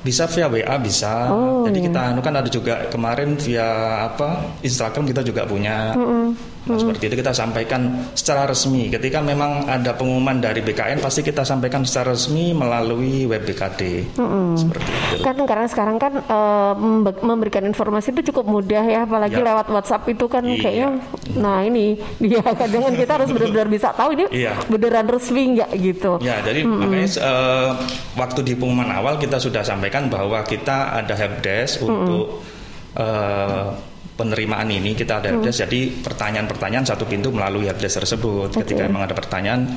bisa 0.06 0.30
via 0.30 0.46
WA 0.46 0.76
bisa. 0.78 1.28
Oh, 1.34 1.66
Jadi 1.66 1.82
yeah. 1.82 1.86
kita 1.90 2.00
anu 2.14 2.20
kan 2.22 2.34
ada 2.38 2.46
juga 2.46 2.86
kemarin 2.86 3.34
via 3.42 3.66
apa 4.06 4.54
Instagram 4.62 5.10
kita 5.10 5.26
juga 5.26 5.42
punya. 5.44 5.98
Mm 5.98 6.06
-mm. 6.06 6.24
Nah, 6.66 6.74
hmm. 6.74 6.82
seperti 6.82 7.04
itu 7.06 7.16
kita 7.22 7.30
sampaikan 7.30 8.10
secara 8.18 8.50
resmi. 8.50 8.90
Ketika 8.90 9.22
memang 9.22 9.70
ada 9.70 9.94
pengumuman 9.94 10.42
dari 10.42 10.66
BKN 10.66 10.98
pasti 10.98 11.22
kita 11.22 11.46
sampaikan 11.46 11.86
secara 11.86 12.10
resmi 12.10 12.50
melalui 12.50 13.22
web 13.30 13.46
BKD. 13.46 13.82
Hmm. 14.18 14.58
Seperti 14.58 14.90
itu. 14.90 15.22
Kan 15.22 15.38
karena 15.46 15.66
sekarang 15.70 15.96
kan 16.02 16.18
uh, 16.26 16.74
memberikan 17.22 17.62
informasi 17.62 18.10
itu 18.10 18.34
cukup 18.34 18.50
mudah 18.50 18.82
ya, 18.82 19.06
apalagi 19.06 19.38
ya. 19.38 19.46
lewat 19.46 19.66
WhatsApp 19.70 20.10
itu 20.10 20.26
kan 20.26 20.42
iya. 20.42 20.58
kayaknya 20.58 20.88
nah 21.38 21.62
ini 21.62 21.98
dia 22.18 22.42
kadang 22.60 22.90
kita 22.94 23.12
harus 23.14 23.30
benar-benar 23.30 23.68
bisa 23.70 23.88
tahu 23.94 24.18
ini 24.18 24.24
iya. 24.34 24.58
beneran 24.66 25.06
resmi 25.06 25.54
nggak 25.54 25.70
gitu. 25.78 26.18
Ya, 26.18 26.42
jadi 26.42 26.66
hmm. 26.66 26.78
makanya 26.82 27.08
uh, 27.22 27.70
waktu 28.18 28.42
di 28.42 28.52
pengumuman 28.58 28.90
awal 28.90 29.22
kita 29.22 29.38
sudah 29.38 29.62
sampaikan 29.62 30.10
bahwa 30.10 30.42
kita 30.42 30.98
ada 30.98 31.14
helpdesk 31.14 31.82
hmm. 31.82 31.86
untuk 31.86 32.26
uh, 32.98 33.70
penerimaan 34.16 34.72
ini 34.72 34.96
kita 34.96 35.20
ada 35.20 35.28
helpdesk. 35.30 35.60
Hmm. 35.60 35.64
Jadi 35.68 35.80
pertanyaan-pertanyaan 36.00 36.86
satu 36.88 37.04
pintu 37.04 37.28
melalui 37.30 37.68
helpdesk 37.68 38.02
tersebut. 38.02 38.56
Okay. 38.56 38.60
Ketika 38.64 38.88
memang 38.88 39.04
ada 39.06 39.14
pertanyaan 39.14 39.68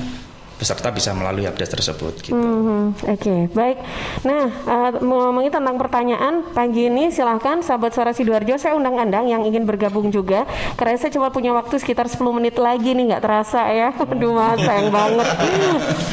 peserta 0.60 0.92
bisa 0.92 1.16
melalui 1.16 1.48
helpdesk 1.48 1.72
tersebut. 1.72 2.14
Gitu. 2.20 2.36
Hmm, 2.36 2.92
Oke, 3.08 3.16
okay, 3.16 3.40
baik. 3.56 3.80
Nah, 4.28 4.52
uh, 4.68 4.90
ngomongin 5.00 5.48
tentang 5.48 5.80
pertanyaan 5.80 6.44
pagi 6.52 6.92
ini, 6.92 7.08
silahkan 7.08 7.64
sahabat 7.64 7.96
suara 7.96 8.12
sidoarjo, 8.12 8.60
saya 8.60 8.76
undang 8.76 9.00
anda 9.00 9.24
yang 9.24 9.48
ingin 9.48 9.64
bergabung 9.64 10.12
juga. 10.12 10.44
Karena 10.76 11.00
saya 11.00 11.08
cuma 11.16 11.32
punya 11.32 11.56
waktu 11.56 11.80
sekitar 11.80 12.12
10 12.12 12.20
menit 12.36 12.60
lagi 12.60 12.92
nih, 12.92 13.16
nggak 13.16 13.22
terasa 13.24 13.64
ya. 13.72 13.88
Aduh, 13.96 14.36
mas, 14.36 14.60
sayang 14.60 14.92
banget. 14.92 15.26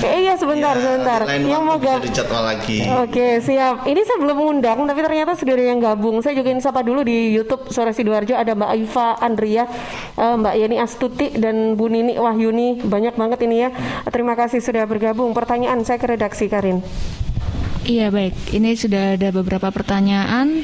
eh, 0.07 0.19
iya, 0.23 0.33
sebentar, 0.39 0.79
ya, 0.79 0.83
sebentar. 0.87 1.19
Yang 1.27 1.63
mau 1.67 1.75
gabung. 1.75 2.07
lagi. 2.47 2.87
Oke, 2.87 3.11
okay, 3.11 3.31
siap. 3.43 3.83
Ini 3.83 3.99
saya 4.07 4.17
belum 4.23 4.37
undang, 4.39 4.87
tapi 4.87 4.99
ternyata 5.03 5.35
sudah 5.35 5.53
ada 5.59 5.65
yang 5.67 5.81
gabung. 5.83 6.23
Saya 6.23 6.39
juga 6.39 6.55
ingin 6.55 6.63
sapa 6.63 6.79
dulu 6.85 7.03
di 7.03 7.35
YouTube 7.35 7.67
suara 7.67 7.91
sidoarjo 7.91 8.31
ada 8.31 8.55
Mbak 8.55 8.71
Iva 8.77 9.07
Andria, 9.19 9.65
uh, 10.15 10.35
Mbak 10.39 10.55
Yeni 10.55 10.77
Astuti 10.79 11.27
dan 11.35 11.75
Bu 11.75 11.91
Nini 11.91 12.15
Wahyuni. 12.15 12.79
Banyak 12.85 13.19
banget 13.19 13.39
ini 13.43 13.67
ya. 13.67 13.69
Terima 14.07 14.36
kasih 14.37 14.61
sudah 14.61 14.85
bergabung. 14.85 15.33
Pertanyaan 15.33 15.81
saya 15.81 15.97
ke 15.97 16.07
redaksi 16.13 16.45
Karin. 16.45 16.85
Iya 17.87 18.11
baik, 18.11 18.51
ini 18.51 18.75
sudah 18.75 19.17
ada 19.17 19.33
beberapa 19.33 19.71
pertanyaan. 19.73 20.61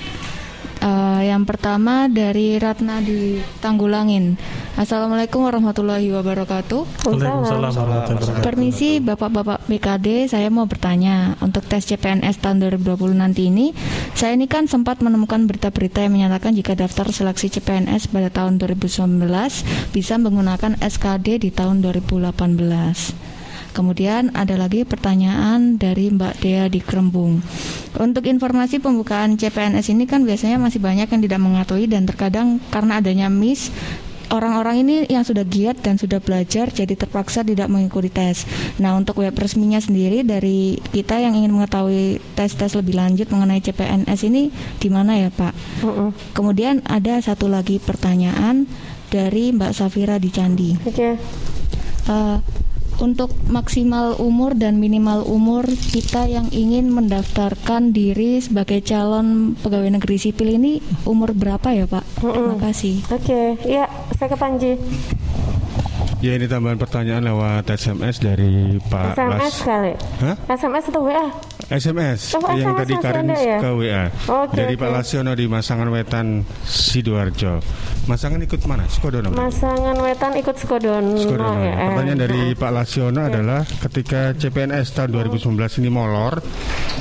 Uh, 0.84 1.24
yang 1.24 1.48
pertama 1.48 2.12
dari 2.12 2.60
Ratna 2.60 3.00
di 3.00 3.40
Tanggulangin. 3.64 4.36
Assalamualaikum 4.76 5.48
warahmatullahi 5.48 6.12
wabarakatuh. 6.12 7.08
Waalaikumsalam 7.08 7.72
warahmatullahi 7.72 7.78
wabarakatuh. 8.12 8.44
Permisi 8.44 9.00
Bapak-bapak 9.00 9.64
BKD, 9.72 10.28
saya 10.28 10.52
mau 10.52 10.68
bertanya 10.68 11.40
untuk 11.40 11.64
tes 11.64 11.88
CPNS 11.88 12.44
tahun 12.44 12.60
2020 12.68 13.16
nanti 13.16 13.48
ini, 13.48 13.72
saya 14.12 14.36
ini 14.36 14.52
kan 14.52 14.68
sempat 14.68 15.00
menemukan 15.00 15.48
berita-berita 15.48 16.04
yang 16.04 16.20
menyatakan 16.20 16.52
jika 16.52 16.76
daftar 16.76 17.08
seleksi 17.16 17.48
CPNS 17.48 18.12
pada 18.12 18.28
tahun 18.28 18.60
2019 18.60 19.08
bisa 19.96 20.14
menggunakan 20.20 20.76
SKD 20.84 21.48
di 21.48 21.50
tahun 21.56 21.80
2018. 21.80 23.33
Kemudian 23.74 24.30
ada 24.38 24.54
lagi 24.54 24.86
pertanyaan 24.86 25.82
dari 25.82 26.14
Mbak 26.14 26.34
Dea 26.46 26.70
di 26.70 26.78
Kerembung. 26.78 27.42
Untuk 27.98 28.30
informasi 28.30 28.78
pembukaan 28.78 29.34
CPNS 29.36 29.90
ini 29.90 30.06
kan 30.06 30.22
biasanya 30.24 30.62
masih 30.62 30.78
banyak 30.78 31.10
yang 31.10 31.22
tidak 31.26 31.42
mengetahui 31.42 31.90
dan 31.90 32.06
terkadang 32.06 32.62
karena 32.70 33.02
adanya 33.02 33.28
miss 33.34 33.74
orang-orang 34.34 34.82
ini 34.82 34.96
yang 35.14 35.22
sudah 35.22 35.46
giat 35.46 35.78
dan 35.86 36.02
sudah 36.02 36.18
belajar 36.18 36.74
jadi 36.74 36.98
terpaksa 36.98 37.46
tidak 37.46 37.70
mengikuti 37.70 38.10
tes. 38.10 38.50
Nah, 38.82 38.98
untuk 38.98 39.22
web 39.22 39.34
resminya 39.38 39.78
sendiri 39.78 40.26
dari 40.26 40.82
kita 40.90 41.22
yang 41.22 41.38
ingin 41.38 41.54
mengetahui 41.54 42.18
tes-tes 42.34 42.74
lebih 42.74 42.98
lanjut 42.98 43.30
mengenai 43.30 43.62
CPNS 43.62 44.20
ini 44.26 44.50
di 44.82 44.90
mana 44.90 45.22
ya, 45.22 45.30
Pak? 45.30 45.54
Uh 45.86 45.88
-uh. 45.90 46.10
Kemudian 46.34 46.82
ada 46.90 47.22
satu 47.22 47.46
lagi 47.46 47.78
pertanyaan 47.78 48.66
dari 49.14 49.54
Mbak 49.54 49.72
Safira 49.78 50.18
di 50.18 50.30
Candi. 50.34 50.72
Oke. 50.82 50.90
Okay. 50.90 51.14
Uh, 52.10 52.42
untuk 53.04 53.36
maksimal 53.52 54.16
umur 54.16 54.56
dan 54.56 54.80
minimal 54.80 55.28
umur 55.28 55.68
kita 55.68 56.24
yang 56.32 56.48
ingin 56.56 56.88
mendaftarkan 56.88 57.92
diri 57.92 58.40
sebagai 58.40 58.80
calon 58.80 59.60
pegawai 59.60 60.00
negeri 60.00 60.16
sipil 60.16 60.56
ini 60.56 60.80
umur 61.04 61.36
berapa 61.36 61.76
ya 61.76 61.84
Pak? 61.84 62.24
Mm 62.24 62.24
-mm. 62.24 62.32
Terima 62.32 62.58
kasih. 62.64 62.96
Oke, 63.12 63.20
okay. 63.20 63.48
ya 63.68 63.92
saya 64.16 64.32
ke 64.32 64.38
Panji. 64.40 64.80
Ya 66.24 66.40
ini 66.40 66.48
tambahan 66.48 66.80
pertanyaan 66.80 67.28
lewat 67.28 67.68
SMS 67.68 68.24
dari 68.24 68.80
Pak 68.88 69.20
SMS 69.20 69.44
Las. 69.44 69.68
kali. 69.68 69.94
Hah? 70.24 70.36
SMS 70.56 70.84
atau 70.88 71.04
WA? 71.04 71.28
SMS 71.68 72.20
oh, 72.40 72.48
yang 72.56 72.80
SMS 72.80 72.80
tadi 72.80 72.94
Karin 73.04 73.28
ya? 73.36 73.58
ke 73.60 73.70
WA 73.76 74.04
okay, 74.08 74.56
dari 74.56 74.74
okay. 74.80 74.84
Pak 74.88 74.90
Lasiono 74.96 75.36
di 75.36 75.46
Masangan 75.52 75.92
Wetan 75.92 76.48
Sidoarjo. 76.64 77.60
Masangan 78.04 78.40
ikut 78.44 78.60
mana? 78.68 78.84
Skodono. 78.92 79.32
Masangan 79.32 79.96
Wetan 80.04 80.36
ikut 80.36 80.56
Skodono. 80.60 81.16
Skodono. 81.16 81.56
Ya. 81.64 81.88
Pertanyaan 81.88 82.20
dari 82.20 82.42
oh. 82.52 82.60
Pak 82.60 82.72
Lasiono 82.76 83.22
okay. 83.24 83.32
adalah 83.32 83.62
ketika 83.64 84.36
CPNS 84.36 84.88
tahun 84.92 85.10
2019 85.32 85.80
ini 85.80 85.90
molor 85.90 86.44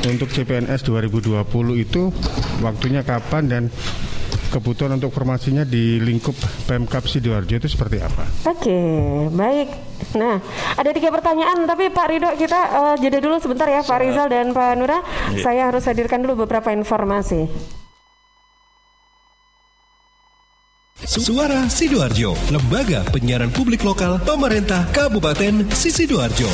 untuk 0.07 0.31
CPNS 0.31 0.87
2020 0.87 1.43
itu 1.83 2.15
waktunya 2.62 3.03
kapan 3.03 3.43
dan 3.51 3.62
kebutuhan 4.53 5.01
untuk 5.01 5.11
formasinya 5.11 5.65
di 5.65 5.97
lingkup 5.99 6.37
Pemkap 6.69 7.09
Sidoarjo 7.09 7.57
itu 7.57 7.67
seperti 7.67 7.99
apa? 8.05 8.29
Oke, 8.53 8.79
baik. 9.33 9.69
Nah, 10.15 10.38
ada 10.77 10.91
tiga 10.93 11.09
pertanyaan, 11.09 11.65
tapi 11.65 11.88
Pak 11.88 12.07
Ridho 12.12 12.31
kita 12.37 12.61
uh, 12.77 12.95
jeda 13.01 13.19
dulu 13.19 13.41
sebentar 13.41 13.65
ya, 13.67 13.81
Pak 13.81 13.99
Rizal 13.99 14.29
dan 14.29 14.53
Pak 14.53 14.77
Nura. 14.77 15.01
Ya. 15.33 15.41
Saya 15.41 15.62
harus 15.73 15.88
hadirkan 15.88 16.21
dulu 16.21 16.45
beberapa 16.45 16.69
informasi. 16.69 17.49
Suara 21.12 21.68
Sidoarjo, 21.68 22.33
lembaga 22.48 23.05
penyiaran 23.12 23.53
publik 23.53 23.85
lokal 23.85 24.16
pemerintah 24.25 24.88
Kabupaten 24.96 25.68
Sidoarjo. 25.68 26.48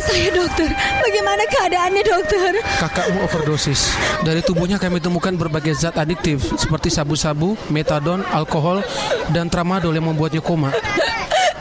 saya 0.00 0.32
dokter. 0.32 0.70
Bagaimana 1.04 1.44
keadaannya 1.46 2.02
dokter? 2.02 2.52
Kakakmu 2.82 3.22
overdosis. 3.22 3.94
Dari 4.26 4.42
tubuhnya 4.42 4.80
kami 4.80 4.98
temukan 4.98 5.30
berbagai 5.36 5.76
zat 5.76 6.00
adiktif 6.00 6.40
seperti 6.58 6.90
sabu-sabu, 6.90 7.54
metadon, 7.70 8.26
alkohol, 8.32 8.82
dan 9.30 9.46
tramadol 9.46 9.94
yang 9.94 10.08
membuatnya 10.10 10.42
koma. 10.42 10.74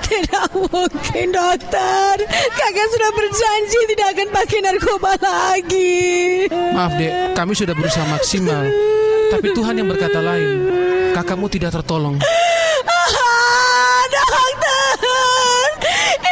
Tidak 0.10 0.48
mungkin 0.58 1.28
dokter. 1.30 2.16
Kakak 2.58 2.88
sudah 2.90 3.12
berjanji 3.14 3.80
tidak 3.94 4.08
akan 4.18 4.28
pakai 4.34 4.60
narkoba 4.66 5.14
lagi. 5.22 6.50
Maaf 6.50 6.98
dek, 6.98 7.38
kami 7.38 7.54
sudah 7.54 7.78
berusaha 7.78 8.10
maksimal. 8.10 8.66
Tapi 9.30 9.54
Tuhan 9.54 9.78
yang 9.78 9.86
berkata 9.86 10.18
lain. 10.18 10.66
Kakakmu 11.14 11.46
tidak 11.46 11.78
tertolong. 11.78 12.18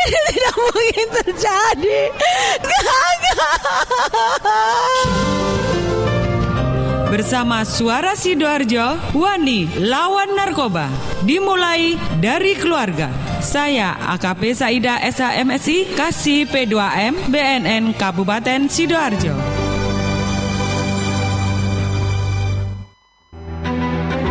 Ini 0.07 0.19
tidak 0.31 0.55
mungkin 0.57 1.07
terjadi. 1.21 1.99
Bersama 7.07 7.63
Suara 7.63 8.19
Sidoarjo, 8.19 9.15
Wani 9.15 9.63
lawan 9.79 10.35
narkoba. 10.35 10.91
Dimulai 11.23 11.95
dari 12.19 12.51
keluarga. 12.59 13.07
Saya 13.39 13.95
AKP 14.11 14.51
Saida 14.51 14.99
SHMSI, 14.99 15.95
Kasih 15.95 16.51
P2M, 16.51 17.31
BNN 17.31 17.95
Kabupaten 17.95 18.67
Sidoarjo. 18.67 19.31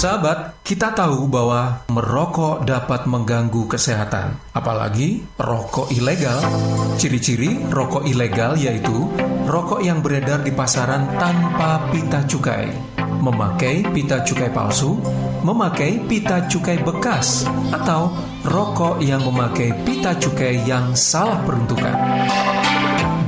Sahabat, 0.02 0.66
kita 0.66 0.98
tahu 0.98 1.30
bahwa 1.30 1.86
merokok 1.94 2.66
dapat 2.66 3.06
mengganggu 3.06 3.70
kesehatan, 3.70 4.34
apalagi 4.50 5.22
rokok 5.38 5.94
ilegal. 5.94 6.42
Ciri-ciri 6.98 7.70
rokok 7.70 8.10
ilegal 8.10 8.58
yaitu 8.58 9.06
rokok 9.46 9.86
yang 9.86 10.02
beredar 10.02 10.42
di 10.42 10.50
pasaran 10.50 11.06
tanpa 11.22 11.86
pita 11.94 12.26
cukai, 12.26 12.74
memakai 13.22 13.86
pita 13.94 14.26
cukai 14.26 14.50
palsu, 14.50 14.98
memakai 15.46 16.02
pita 16.10 16.50
cukai 16.50 16.82
bekas, 16.82 17.46
atau 17.70 18.10
rokok 18.42 19.06
yang 19.06 19.22
memakai 19.22 19.70
pita 19.86 20.18
cukai 20.18 20.66
yang 20.66 20.98
salah 20.98 21.38
peruntukan. 21.46 21.94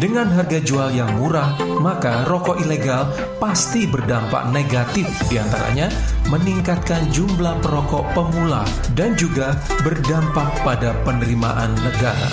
Dengan 0.01 0.27
harga 0.35 0.59
jual 0.59 0.91
yang 0.91 1.15
murah, 1.15 1.55
maka 1.79 2.27
rokok 2.27 2.59
ilegal 2.59 3.07
pasti 3.39 3.87
berdampak 3.87 4.51
negatif 4.51 5.07
di 5.31 5.39
antaranya 5.39 5.87
meningkatkan 6.33 7.13
jumlah 7.13 7.61
perokok 7.61 8.09
pemula 8.17 8.65
dan 8.97 9.13
juga 9.13 9.53
berdampak 9.85 10.49
pada 10.65 10.97
penerimaan 11.05 11.77
negara. 11.77 12.29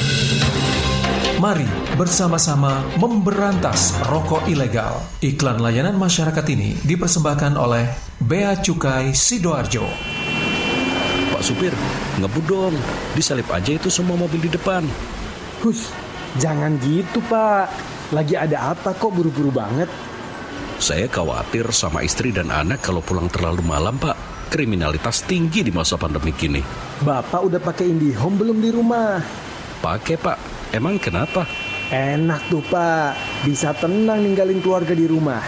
Mari 1.36 1.68
bersama-sama 2.00 2.80
memberantas 2.96 3.92
rokok 4.08 4.48
ilegal. 4.48 5.04
Iklan 5.20 5.60
layanan 5.60 6.00
masyarakat 6.00 6.44
ini 6.48 6.80
dipersembahkan 6.80 7.60
oleh 7.60 7.92
Bea 8.24 8.56
Cukai 8.56 9.12
Sidoarjo. 9.12 9.84
Pak 11.36 11.42
supir, 11.44 11.76
ngebut 12.16 12.44
dong. 12.48 12.76
Disalip 13.12 13.52
aja 13.52 13.76
itu 13.76 13.92
semua 13.92 14.16
mobil 14.16 14.48
di 14.48 14.50
depan. 14.52 14.80
Hush, 15.60 15.92
Jangan 16.38 16.78
gitu 16.78 17.18
pak, 17.26 17.66
lagi 18.14 18.38
ada 18.38 18.70
apa 18.70 18.94
kok 18.94 19.10
buru-buru 19.10 19.50
banget? 19.50 19.90
Saya 20.80 21.12
khawatir 21.12 21.68
sama 21.76 22.00
istri 22.00 22.32
dan 22.32 22.48
anak 22.48 22.80
kalau 22.80 23.04
pulang 23.04 23.28
terlalu 23.28 23.60
malam 23.60 24.00
pak. 24.00 24.16
Kriminalitas 24.48 25.20
tinggi 25.28 25.60
di 25.60 25.68
masa 25.68 26.00
pandemi 26.00 26.32
kini. 26.32 26.64
Bapak 27.04 27.44
udah 27.44 27.60
pakai 27.60 27.92
IndiHome 27.92 28.40
belum 28.40 28.64
di 28.64 28.72
rumah? 28.72 29.20
Pakai 29.84 30.16
pak, 30.16 30.40
emang 30.72 30.96
kenapa? 30.96 31.44
Enak 31.92 32.48
tuh 32.48 32.64
pak, 32.64 33.12
bisa 33.44 33.76
tenang 33.76 34.24
ninggalin 34.24 34.64
keluarga 34.64 34.96
di 34.96 35.04
rumah. 35.04 35.44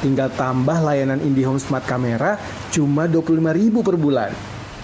Tinggal 0.00 0.32
tambah 0.32 0.80
layanan 0.80 1.20
IndiHome 1.20 1.60
Smart 1.60 1.84
Camera 1.84 2.40
cuma 2.72 3.04
25.000 3.04 3.84
per 3.84 3.96
bulan. 4.00 4.32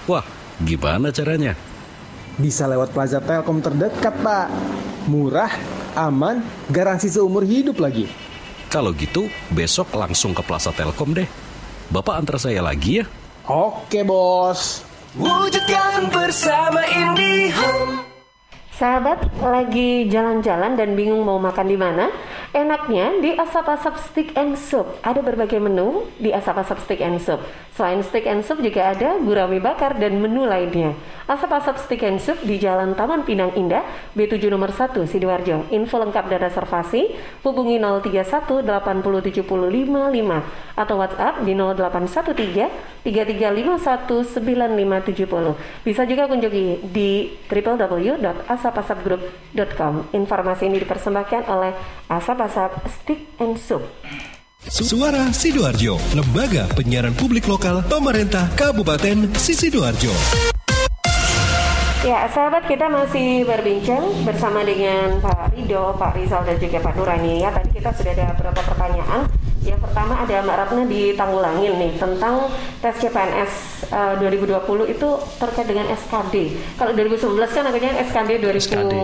Wah, 0.05 0.29
gimana 0.61 1.09
caranya? 1.09 1.57
Bisa 2.37 2.69
lewat 2.69 2.93
plaza 2.93 3.25
Telkom 3.25 3.65
terdekat 3.65 4.13
pak. 4.21 4.53
Murah, 5.09 5.57
aman, 5.97 6.45
garansi 6.69 7.09
seumur 7.09 7.49
hidup 7.49 7.81
lagi. 7.81 8.26
Kalau 8.67 8.91
gitu, 8.95 9.31
besok 9.55 9.95
langsung 9.95 10.35
ke 10.35 10.43
Plaza 10.43 10.75
Telkom 10.75 11.15
deh. 11.15 11.29
Bapak 11.87 12.19
antar 12.19 12.37
saya 12.43 12.61
lagi 12.67 13.03
ya. 13.03 13.05
Oke 13.47 14.03
bos. 14.03 14.83
Wujudkan 15.15 16.11
bersama 16.11 16.83
IndiHome. 16.83 18.03
Sahabat 18.77 19.33
lagi 19.41 20.05
jalan-jalan 20.13 20.77
dan 20.77 20.93
bingung 20.93 21.25
mau 21.25 21.41
makan 21.41 21.65
di 21.65 21.79
mana? 21.81 22.13
Enaknya 22.53 23.25
di 23.25 23.33
Asap-Asap 23.33 23.95
Stick 24.05 24.29
and 24.37 24.61
Soup. 24.61 24.85
Ada 25.01 25.25
berbagai 25.25 25.57
menu 25.57 26.05
di 26.21 26.29
Asap-Asap 26.29 26.79
Stick 26.85 27.01
and 27.01 27.17
Soup. 27.17 27.41
Selain 27.77 28.01
stick 28.01 28.25
and 28.25 28.41
soup 28.41 28.65
juga 28.65 28.97
ada 28.97 29.21
gurame 29.21 29.61
bakar 29.61 30.01
dan 30.01 30.17
menu 30.17 30.49
lainnya. 30.49 30.97
Asap-Asap 31.29 31.77
Stick 31.83 32.07
and 32.07 32.23
Soup 32.23 32.39
di 32.41 32.57
Jalan 32.57 32.97
Taman 32.97 33.21
Pinang 33.27 33.51
Indah, 33.53 33.85
B7 34.17 34.49
nomor 34.49 34.73
1 34.73 35.05
Sidoarjo. 35.05 35.69
Info 35.75 35.99
lengkap 36.01 36.25
dan 36.31 36.41
reservasi 36.41 37.13
hubungi 37.45 37.77
031 37.77 38.65
80 38.65 39.29
70 39.29 39.45
55 39.45 40.79
atau 40.79 40.95
WhatsApp 40.97 41.43
di 41.43 41.53
0813 41.53 43.05
3351 43.05 44.39
9570. 44.39 45.85
Bisa 45.85 46.09
juga 46.09 46.25
kunjungi 46.31 46.87
di 46.95 47.35
www.asapasapgroup.com. 47.51 50.17
Informasi 50.17 50.71
ini 50.71 50.79
dipersembahkan 50.81 51.45
oleh 51.51 51.75
Asap-Asap 52.09 52.89
Stick 52.89 53.21
and 53.43 53.59
Soup. 53.59 53.83
Suara 54.67 55.31
Sidoarjo, 55.31 55.95
lembaga 56.11 56.67
penyiaran 56.75 57.15
publik 57.15 57.47
lokal 57.47 57.87
pemerintah 57.87 58.51
Kabupaten 58.59 59.31
Sidoarjo. 59.39 60.11
Ya, 62.03 62.27
sahabat 62.27 62.67
kita 62.67 62.91
masih 62.91 63.47
berbincang 63.47 64.11
bersama 64.27 64.67
dengan 64.67 65.23
Pak 65.23 65.55
Rido, 65.55 65.95
Pak 65.95 66.19
Rizal 66.19 66.43
dan 66.43 66.59
juga 66.59 66.83
Pak 66.83 66.99
Nurani. 66.99 67.47
Ya, 67.47 67.55
tadi 67.55 67.79
kita 67.79 67.95
sudah 67.95 68.11
ada 68.11 68.35
beberapa 68.35 68.59
pertanyaan. 68.67 69.31
Yang 69.67 69.81
pertama 69.83 70.15
ada 70.23 70.35
Mbak 70.47 70.57
Ratna 70.63 70.83
di 70.87 71.11
Tanggulangin 71.19 71.75
nih 71.75 71.93
tentang 71.99 72.47
tes 72.79 72.95
CPNS 73.03 73.53
uh, 73.91 74.15
2020 74.23 74.95
itu 74.95 75.09
terkait 75.43 75.67
dengan 75.67 75.91
SKD. 75.91 76.35
Kalau 76.79 76.95
2019 76.95 77.35
kan 77.51 77.63
namanya 77.67 77.91
SKD 78.07 78.31
2018 78.47 78.63
SKD, 78.63 78.95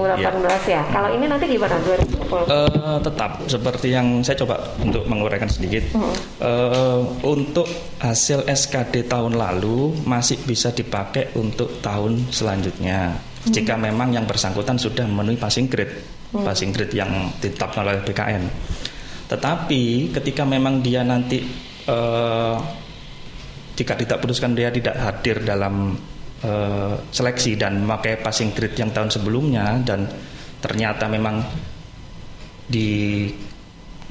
ya. 0.70 0.78
ya. 0.78 0.82
Kalau 0.94 1.10
ini 1.10 1.26
nanti 1.26 1.44
gimana 1.50 1.74
2020? 1.82 2.30
Uh, 2.30 2.98
tetap 3.02 3.30
seperti 3.50 3.90
yang 3.90 4.22
saya 4.22 4.38
coba 4.38 4.62
untuk 4.78 5.02
menguraikan 5.10 5.50
sedikit. 5.50 5.82
Hmm. 5.98 6.14
Uh, 6.38 7.02
untuk 7.26 7.66
hasil 7.98 8.46
SKD 8.46 9.10
tahun 9.10 9.34
lalu 9.34 9.98
masih 10.06 10.38
bisa 10.46 10.70
dipakai 10.70 11.34
untuk 11.34 11.82
tahun 11.82 12.30
selanjutnya. 12.30 13.18
Hmm. 13.18 13.50
Jika 13.50 13.74
memang 13.74 14.14
yang 14.14 14.30
bersangkutan 14.30 14.78
sudah 14.78 15.10
memenuhi 15.10 15.34
passing 15.34 15.66
grade, 15.66 16.22
Hmm. 16.32 16.48
passing 16.48 16.72
grade 16.72 16.96
yang 16.96 17.28
ditetapkan 17.44 17.84
oleh 17.84 18.00
BKN. 18.08 18.48
Tetapi 19.32 20.12
ketika 20.12 20.44
memang 20.44 20.84
dia 20.84 21.00
nanti 21.00 21.40
uh, 21.88 22.56
jika 23.72 23.96
tidak 23.96 24.20
putuskan 24.20 24.52
dia 24.52 24.68
tidak 24.68 24.92
hadir 25.00 25.40
dalam 25.40 25.96
uh, 26.44 26.94
seleksi 27.08 27.56
dan 27.56 27.80
memakai 27.80 28.20
passing 28.20 28.52
grade 28.52 28.76
yang 28.76 28.92
tahun 28.92 29.08
sebelumnya 29.08 29.80
dan 29.80 30.04
ternyata 30.60 31.08
memang 31.08 31.40
di 32.68 33.26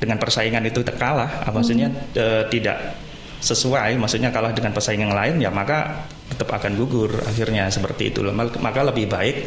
dengan 0.02 0.18
persaingan 0.18 0.66
itu 0.66 0.82
terkalah, 0.82 1.46
ah, 1.46 1.54
maksudnya 1.54 1.94
eh, 2.18 2.50
tidak 2.50 2.98
sesuai, 3.38 4.02
maksudnya 4.02 4.34
kalah 4.34 4.50
dengan 4.50 4.74
pesaing 4.74 5.06
yang 5.06 5.14
lain, 5.14 5.38
ya 5.38 5.54
maka 5.54 6.10
tetap 6.26 6.50
akan 6.50 6.74
gugur 6.74 7.22
akhirnya 7.22 7.70
seperti 7.70 8.10
itu. 8.10 8.26
Maka 8.34 8.82
lebih 8.82 9.06
baik 9.06 9.38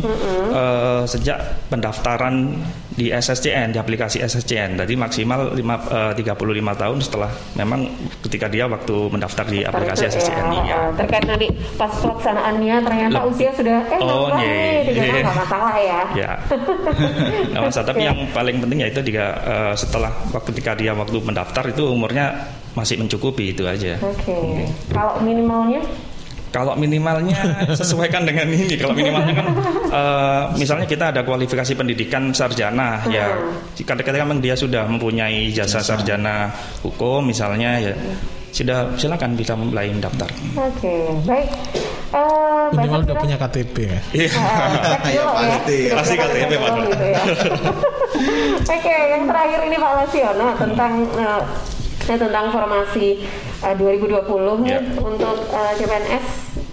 eh, 0.50 1.02
sejak 1.06 1.38
pendaftaran 1.66 2.60
di 2.90 3.08
SSCN, 3.08 3.72
di 3.72 3.78
aplikasi 3.78 4.20
SSCN. 4.20 4.76
Jadi 4.76 4.92
maksimal 4.94 5.52
lima, 5.52 5.80
eh, 5.80 6.12
35 6.14 6.36
tahun 6.74 6.98
setelah 6.98 7.28
memang 7.54 7.88
ketika 8.20 8.46
dia 8.46 8.64
waktu 8.66 9.08
mendaftar 9.08 9.44
di 9.46 9.60
aplikasi 9.62 10.04
Itu 10.06 10.12
SSCN. 10.14 10.44
ya, 10.60 10.76
eh, 10.76 10.88
terkait 10.94 11.24
nanti 11.24 11.48
pas 11.74 11.92
pelaksanaannya 11.94 12.76
ternyata 12.82 13.18
Lebih- 13.18 13.32
usia 13.32 13.50
sudah 13.52 13.78
eh 13.86 13.98
Oh, 13.98 14.28
nambah 14.28 14.44
tiga 14.84 15.00
tahun 15.00 15.08
iya. 15.08 15.24
nggak 15.24 15.38
masalah 15.38 15.74
ya. 15.76 15.85
Ya. 16.14 16.32
Nggak 17.52 17.62
masalah. 17.62 17.86
Tapi 17.92 18.02
yang 18.04 18.18
paling 18.34 18.56
penting 18.62 18.78
yaitu 18.82 19.00
dia 19.02 19.32
eh, 19.42 19.74
setelah 19.78 20.10
waktu 20.34 20.50
ketika 20.54 20.72
dia 20.74 20.92
waktu 20.92 21.18
mendaftar 21.20 21.64
itu 21.70 21.86
umurnya 21.90 22.32
masih 22.76 23.00
mencukupi 23.00 23.52
itu 23.56 23.64
aja. 23.64 23.96
Oke. 24.02 24.66
Kalau 24.92 25.20
minimalnya 25.22 25.80
Kalau 26.54 26.72
minimalnya 26.72 27.36
sesuaikan 27.80 28.24
dengan 28.24 28.48
ini. 28.48 28.80
Kalau 28.80 28.96
minimalnya 28.96 29.34
kan 29.36 29.46
eh, 29.92 30.42
misalnya 30.56 30.88
kita 30.88 31.12
ada 31.12 31.20
kualifikasi 31.20 31.72
pendidikan 31.76 32.32
sarjana 32.32 33.04
ya. 33.12 33.36
Jika 33.76 33.92
ketika 33.92 34.24
memang 34.24 34.40
dia 34.40 34.56
sudah 34.56 34.88
mempunyai 34.88 35.52
jasa 35.52 35.84
sarjana 35.84 36.48
hukum 36.80 37.28
misalnya 37.28 37.76
ya 37.80 37.92
sudah 38.56 38.88
silakan 38.96 39.36
bisa 39.36 39.52
mulai 39.52 39.92
mendaftar. 39.92 40.32
Oke, 40.56 41.12
baik. 41.28 41.48
Eh, 42.06 42.18
Mbak 42.66 42.78
Minimal 42.78 43.00
udah 43.02 43.16
punya 43.16 43.36
KTP 43.36 43.76
ya. 43.84 44.00
Iya. 44.12 44.28
cek 44.30 45.02
dulu 45.02 45.32
ya. 45.36 45.56
Sudah 45.58 45.96
Pasti 45.96 46.14
KTP, 46.14 46.50
Pak. 46.54 46.70
gitu 46.86 47.04
ya. 47.04 47.20
Oke, 48.76 48.96
yang 49.08 49.22
terakhir 49.24 49.60
ini 49.62 49.76
Pak 49.76 49.92
Lasiono 49.96 50.48
tentang 50.56 50.92
eh, 51.12 51.42
eh, 52.06 52.18
tentang 52.18 52.44
formasi 52.48 53.08
eh, 53.60 53.74
2020 53.74 54.22
nih 54.62 54.70
Ya. 54.70 54.80
untuk 54.96 55.36
eh, 55.48 55.72
CPNS 55.74 56.24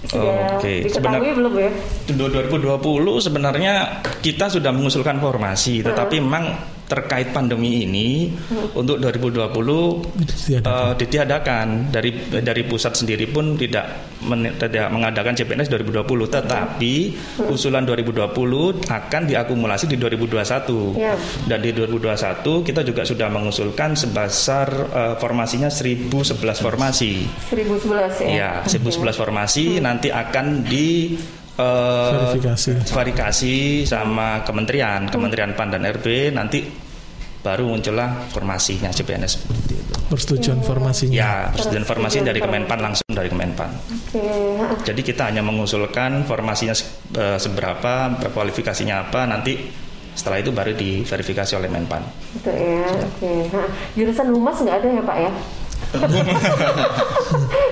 sudah 0.06 0.62
Oke, 0.62 0.74
diketahui 0.84 0.93
sebenar- 0.93 1.36
belum 1.36 1.54
ya? 1.58 1.72
Untuk 2.06 2.28
2020 2.30 2.78
sebenarnya 3.19 3.74
kita 4.19 4.46
sudah 4.48 4.69
mengusulkan 4.69 5.17
formasi, 5.17 5.82
tetapi 5.82 6.22
memang 6.22 6.54
terkait 6.84 7.32
pandemi 7.32 7.84
ini 7.84 8.30
untuk 8.74 9.00
2020 9.00 9.50
eh, 10.54 10.93
ditiadakan. 10.93 11.89
Dari 11.89 12.10
dari 12.34 12.62
pusat 12.63 12.93
sendiri 12.93 13.26
pun 13.26 13.56
tidak 13.56 13.86
men- 14.22 14.54
tidak 14.54 14.88
mengadakan 14.89 15.34
CPNS 15.34 15.69
2020, 15.69 16.04
tetapi 16.30 16.93
usulan 17.48 17.84
2020 17.84 18.84
akan 18.84 19.22
diakumulasi 19.24 19.86
di 19.86 19.98
2021 19.98 20.96
Ya. 20.96 21.15
dan 21.46 21.60
di 21.60 21.72
2021 21.72 22.62
kita 22.62 22.82
juga 22.82 23.04
sudah 23.04 23.28
mengusulkan 23.28 23.93
sebesar 23.93 24.67
eh, 24.89 25.15
formasinya 25.17 25.67
1011 25.67 26.30
formasi. 26.60 27.26
1011 27.50 28.22
ya. 28.22 28.30
Ya, 28.30 28.52
1011 28.63 29.15
formasi 29.15 29.80
nanti 29.80 30.10
akan 30.10 30.63
di 30.63 31.15
eh, 31.60 32.12
Verifikasi. 32.13 32.70
verifikasi 32.89 33.56
sama 33.86 34.42
kementerian, 34.42 35.06
Kementerian 35.10 35.52
PAN 35.54 35.70
dan 35.74 35.84
RB 35.86 36.34
nanti 36.34 36.66
baru 37.44 37.68
muncullah 37.68 38.32
formasinya 38.32 38.88
CPNS 38.89 39.32
seperti 39.44 39.74
itu. 39.76 39.94
Persetujuan 40.08 40.60
formasinya. 40.63 41.13
Ya, 41.13 41.34
persetujuan 41.52 41.84
formasi 41.84 42.24
dari 42.24 42.39
Kemenpan 42.39 42.80
langsung 42.80 43.08
dari 43.12 43.28
Kemenpan. 43.28 43.70
Oke. 43.74 44.24
Jadi 44.88 45.02
kita 45.04 45.28
hanya 45.28 45.44
mengusulkan 45.44 46.24
formasinya 46.24 46.72
eh, 47.20 47.38
seberapa, 47.38 48.16
kualifikasinya 48.32 49.10
apa, 49.10 49.28
nanti 49.28 49.84
setelah 50.13 50.39
itu 50.39 50.54
baru 50.54 50.72
diverifikasi 50.78 51.54
oleh 51.58 51.70
Menpan. 51.74 52.06
Gitu 52.38 52.52
ya. 52.54 52.86
Oke. 52.86 53.34
Nah, 53.50 53.68
jurusan 53.98 54.28
humas 54.30 54.58
nggak 54.62 54.78
ada 54.80 54.88
ya 54.88 55.02
Pak 55.04 55.18
ya? 55.20 55.32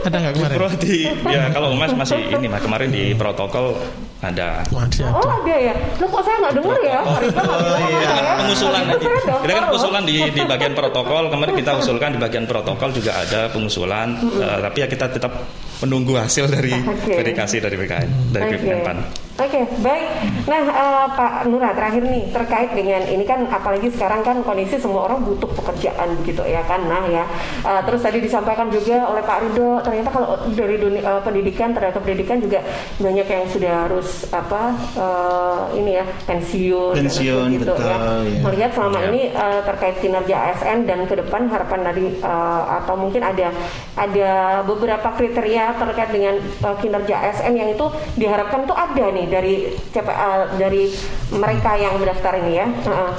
Ada 0.02 0.18
nggak 0.18 0.34
kemarin? 0.34 0.58
Pro 0.58 0.68
di, 0.82 1.06
ya 1.30 1.50
kalau 1.54 1.78
Mas 1.78 1.94
masih 1.94 2.18
ini 2.34 2.50
mah 2.50 2.62
kemarin 2.62 2.90
di 2.90 3.14
protokol 3.14 3.78
ada. 4.22 4.66
Masih 4.74 5.06
Oh 5.10 5.30
ada 5.30 5.56
ya. 5.58 5.74
Loh 5.98 6.08
kok 6.10 6.22
saya 6.26 6.36
nggak 6.42 6.54
dengar 6.58 6.80
ya? 6.82 7.00
Bilang 7.02 7.46
sama 7.46 8.22
Kan 8.22 8.36
pengusulan 8.42 8.82
nanti. 8.90 9.06
Kita 9.06 9.54
kan 9.54 9.64
pengusulan 9.70 10.04
di 10.06 10.18
di 10.34 10.42
bagian 10.46 10.74
protokol. 10.74 11.24
Kemarin 11.30 11.54
kita 11.58 11.72
usulkan 11.78 12.10
di 12.18 12.20
bagian 12.22 12.46
protokol 12.50 12.90
juga 12.94 13.12
ada 13.22 13.50
pengusulan. 13.50 14.18
Eh, 14.22 14.58
tapi 14.62 14.78
ya 14.86 14.88
kita 14.90 15.06
tetap 15.10 15.34
menunggu 15.82 16.14
hasil 16.14 16.46
dari 16.50 16.74
Oke. 16.78 17.18
verifikasi 17.18 17.58
dari 17.58 17.76
BKN 17.78 18.10
dari 18.30 18.54
Oke. 18.54 18.58
Kemenpan. 18.62 18.98
Oke, 19.42 19.66
baik. 19.82 20.08
Nah, 20.46 20.64
eh, 20.70 21.06
Pak 21.18 21.50
Nura 21.50 21.74
terakhir 21.74 22.06
nih 22.06 22.30
terkait 22.30 22.78
dengan 22.78 23.02
ini 23.10 23.26
kan 23.26 23.42
apalagi 23.50 23.90
sekarang 23.90 24.22
kan 24.22 24.38
kondisi 24.46 24.78
semua 24.78 25.10
orang 25.10 25.26
butuh 25.26 25.50
pekerjaan 25.50 26.14
begitu 26.22 26.46
ya 26.46 26.62
kan. 26.70 26.86
Nah 26.86 27.10
ya, 27.10 27.26
eh, 27.66 27.82
terus 27.82 28.06
tadi 28.06 28.22
disampaikan 28.22 28.70
juga 28.70 29.10
oleh 29.10 29.26
Pak 29.26 29.38
Ridho 29.42 29.82
ternyata 29.82 30.10
kalau 30.14 30.28
dari 30.54 30.78
dunia 30.78 31.02
eh, 31.02 31.22
pendidikan 31.26 31.74
terhadap 31.74 32.06
pendidikan 32.06 32.38
juga 32.38 32.62
banyak 33.02 33.26
yang 33.26 33.46
sudah 33.50 33.74
harus 33.90 34.30
apa 34.30 34.78
eh, 34.94 35.60
ini 35.82 35.92
ya 35.98 36.06
pensiun, 36.30 36.94
Pensiun, 37.02 37.48
begitu 37.58 37.66
ya. 37.66 37.98
betul, 37.98 38.22
ya. 38.30 38.42
Melihat 38.46 38.72
selama 38.78 38.98
Ya. 39.02 39.06
ini 39.10 39.22
eh, 39.34 39.62
terkait 39.66 39.96
kinerja 39.98 40.36
ASN 40.38 40.78
dan 40.86 41.00
ke 41.10 41.18
depan 41.18 41.50
harapan 41.50 41.80
dari 41.82 42.06
eh, 42.14 42.64
atau 42.78 42.94
mungkin 42.94 43.26
ada 43.26 43.50
ada 43.98 44.32
beberapa 44.62 45.10
kriteria 45.18 45.82
terkait 45.82 46.12
dengan 46.14 46.38
eh, 46.38 46.76
kinerja 46.78 47.16
ASN 47.26 47.54
yang 47.58 47.70
itu 47.74 47.90
diharapkan 48.14 48.70
tuh 48.70 48.78
ada 48.78 49.06
nih 49.10 49.26
dari 49.32 49.72
CPA 49.96 50.60
dari 50.60 50.92
mereka 51.32 51.80
yang 51.80 51.96
mendaftar 51.96 52.36
ini 52.44 52.54
ya. 52.60 52.68
Heeh. 52.68 53.12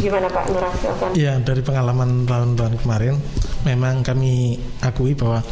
Gimana 0.00 0.32
Pak 0.32 0.44
Nura 0.48 0.70
silakan. 0.80 1.10
Ya 1.12 1.36
dari 1.36 1.60
pengalaman 1.60 2.24
tahun-tahun 2.24 2.80
kemarin 2.80 3.20
memang 3.68 4.00
kami 4.00 4.56
akui 4.80 5.12
bahwa 5.12 5.44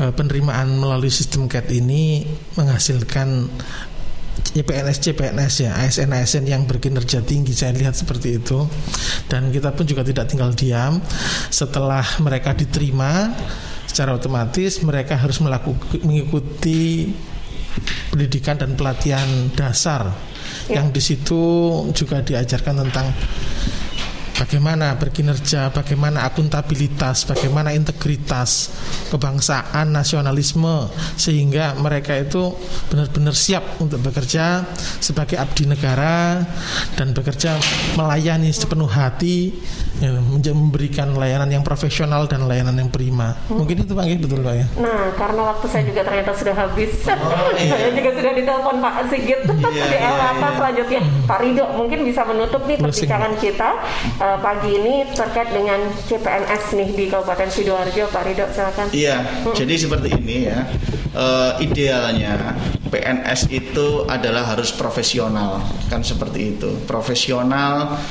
eh, 0.00 0.12
penerimaan 0.16 0.80
melalui 0.80 1.12
sistem 1.12 1.44
CAT 1.44 1.68
ini 1.68 2.24
menghasilkan 2.56 3.52
CPNS 4.34 4.98
CPNS 5.02 5.54
ya 5.66 5.72
ASN 5.78 6.10
ASN 6.14 6.44
yang 6.46 6.62
berkinerja 6.66 7.22
tinggi 7.22 7.54
saya 7.54 7.74
lihat 7.74 7.94
seperti 7.94 8.38
itu 8.38 8.66
dan 9.30 9.50
kita 9.50 9.74
pun 9.74 9.86
juga 9.86 10.02
tidak 10.02 10.30
tinggal 10.30 10.50
diam 10.54 10.98
setelah 11.50 12.02
mereka 12.22 12.54
diterima 12.54 13.34
secara 13.86 14.14
otomatis 14.14 14.82
mereka 14.82 15.14
harus 15.18 15.38
melakukan 15.38 16.02
mengikuti 16.02 17.14
pendidikan 18.10 18.58
dan 18.58 18.78
pelatihan 18.78 19.50
dasar. 19.54 20.10
Yang 20.68 20.86
di 20.92 21.00
situ 21.02 21.42
juga 21.92 22.20
diajarkan 22.20 22.84
tentang 22.86 23.06
bagaimana 24.44 24.92
berkinerja, 25.00 25.72
bagaimana 25.72 26.28
akuntabilitas, 26.28 27.24
bagaimana 27.24 27.72
integritas, 27.72 28.68
kebangsaan, 29.08 29.88
nasionalisme 29.88 30.92
sehingga 31.16 31.72
mereka 31.80 32.12
itu 32.20 32.52
benar-benar 32.92 33.32
siap 33.32 33.80
untuk 33.80 34.04
bekerja 34.04 34.68
sebagai 35.00 35.40
abdi 35.40 35.64
negara 35.64 36.44
dan 36.92 37.16
bekerja 37.16 37.56
melayani 37.96 38.52
sepenuh 38.52 38.86
hati 38.86 39.56
ya, 40.04 40.12
memberikan 40.52 41.16
layanan 41.16 41.48
yang 41.48 41.64
profesional 41.64 42.28
dan 42.28 42.44
layanan 42.44 42.76
yang 42.76 42.92
prima. 42.92 43.32
Mungkin 43.48 43.88
itu 43.88 43.96
Pak 43.96 44.04
Nggih, 44.04 44.18
betul 44.28 44.40
Pak 44.44 44.54
ya. 44.60 44.66
Nah, 44.76 45.08
karena 45.16 45.42
waktu 45.56 45.66
saya 45.72 45.82
juga 45.88 46.04
ternyata 46.04 46.36
sudah 46.36 46.54
habis. 46.54 46.92
saya 47.72 47.90
juga 47.96 48.10
sudah 48.12 48.32
ditelepon 48.36 48.76
Pak 48.84 48.94
Sigit 49.08 49.40
di 49.48 49.96
era 49.96 50.36
apa 50.36 50.48
selanjutnya. 50.60 51.00
Pak 51.24 51.38
Ridho 51.40 51.64
mungkin 51.80 52.04
bisa 52.04 52.22
menutup 52.28 52.60
nih 52.68 52.76
perbincangan 52.76 53.32
kita 53.40 53.70
eh, 54.34 54.38
pagi 54.42 54.70
ini 54.74 54.94
terkait 55.14 55.54
dengan 55.54 55.80
CPNS 55.94 56.64
nih 56.74 56.90
di 56.92 57.04
Kabupaten 57.06 57.48
Sidoarjo. 57.48 58.04
Pak 58.10 58.22
Ridho 58.26 58.46
silakan. 58.50 58.86
Iya, 58.90 59.16
jadi 59.54 59.74
seperti 59.78 60.08
ini 60.18 60.36
ya. 60.50 60.60
Eh, 61.14 61.52
idealnya 61.62 62.58
PNS 62.90 63.54
itu 63.54 64.02
adalah 64.10 64.50
harus 64.50 64.74
profesional, 64.74 65.62
kan 65.86 66.02
seperti 66.02 66.58
itu. 66.58 66.70
Profesional 66.90 68.02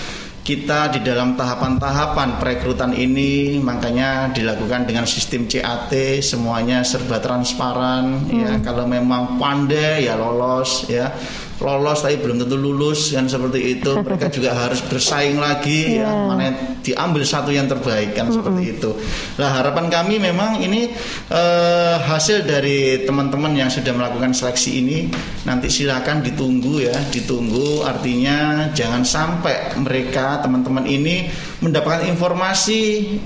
kita 0.43 0.91
di 0.91 0.99
dalam 0.99 1.39
tahapan-tahapan 1.39 2.35
perekrutan 2.35 2.91
ini 2.91 3.63
makanya 3.63 4.27
dilakukan 4.27 4.83
dengan 4.83 5.07
sistem 5.07 5.47
CAT 5.47 6.19
semuanya 6.19 6.83
serba 6.83 7.23
transparan 7.23 8.27
ya 8.27 8.59
kalau 8.59 8.83
memang 8.83 9.39
pandai 9.39 10.03
ya 10.03 10.19
lolos 10.19 10.91
ya 10.91 11.15
lolos 11.61 12.01
tapi 12.01 12.17
belum 12.17 12.41
tentu 12.41 12.57
lulus 12.57 13.13
kan 13.13 13.29
seperti 13.29 13.79
itu. 13.79 13.91
Mereka 14.01 14.33
juga 14.33 14.55
harus 14.57 14.81
bersaing 14.81 15.37
lagi. 15.37 15.99
Ya 16.01 16.09
mana 16.09 16.49
yang 16.49 16.57
diambil 16.81 17.23
satu 17.27 17.53
yang 17.53 17.69
terbaik 17.69 18.17
kan 18.17 18.31
seperti 18.33 18.77
itu. 18.77 18.91
Nah 19.37 19.49
harapan 19.53 19.91
kami 19.91 20.17
memang 20.17 20.57
ini 20.63 20.89
eh, 21.29 21.95
hasil 22.01 22.47
dari 22.47 23.05
teman-teman 23.05 23.53
yang 23.53 23.69
sudah 23.69 23.93
melakukan 23.93 24.33
seleksi 24.33 24.81
ini 24.81 24.97
nanti 25.45 25.69
silakan 25.69 26.25
ditunggu 26.25 26.89
ya 26.89 26.95
ditunggu. 27.13 27.85
Artinya 27.85 28.69
jangan 28.73 29.05
sampai 29.05 29.77
mereka 29.77 30.41
teman-teman 30.41 30.87
ini 30.89 31.29
mendapatkan 31.63 32.09
informasi 32.09 32.81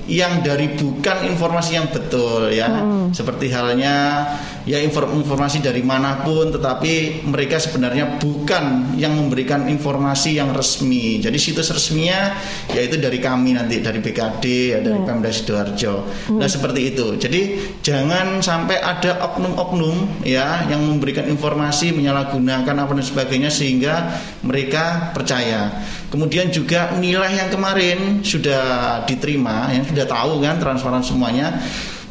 yang 0.06 0.46
dari 0.46 0.76
bukan 0.76 1.26
informasi 1.32 1.72
yang 1.80 1.88
betul 1.90 2.52
ya. 2.52 2.70
Seperti 3.12 3.50
halnya 3.50 4.26
ya 4.68 4.84
infor- 4.84 5.08
informasi 5.10 5.64
dari 5.64 5.80
mana 5.80 6.28
pun 6.28 6.52
tetapi 6.52 7.24
mereka 7.24 7.56
sebenarnya 7.56 8.20
bukan 8.20 8.94
yang 9.00 9.16
memberikan 9.16 9.66
informasi 9.72 10.36
yang 10.36 10.52
resmi. 10.52 11.24
Jadi 11.24 11.40
situs 11.40 11.72
resminya 11.72 12.36
yaitu 12.76 13.00
dari 13.00 13.24
kami 13.24 13.56
nanti 13.56 13.80
dari 13.80 14.04
BKD 14.04 14.44
ya 14.76 14.80
dari 14.84 15.00
Ya. 15.00 15.06
Pemda 15.08 15.32
Sidoarjo. 15.32 15.96
Nah 16.36 16.50
seperti 16.50 16.92
itu. 16.92 17.16
Jadi 17.16 17.42
jangan 17.80 18.44
sampai 18.44 18.82
ada 18.82 19.24
oknum-oknum 19.24 20.26
ya 20.28 20.68
yang 20.68 20.84
memberikan 20.84 21.30
informasi 21.30 21.96
menyalahgunakan 21.96 22.76
apa 22.76 22.92
dan 22.92 23.06
sebagainya 23.06 23.48
sehingga 23.48 24.20
mereka 24.44 25.14
percaya. 25.16 25.80
Kemudian 26.12 26.52
juga 26.52 26.92
nilai 26.98 27.40
yang 27.40 27.48
kemarin 27.48 28.20
sudah 28.26 29.00
diterima 29.06 29.72
yang 29.72 29.86
sudah 29.86 30.06
tahu 30.10 30.44
kan 30.44 30.58
transparan 30.58 31.06
semuanya 31.06 31.56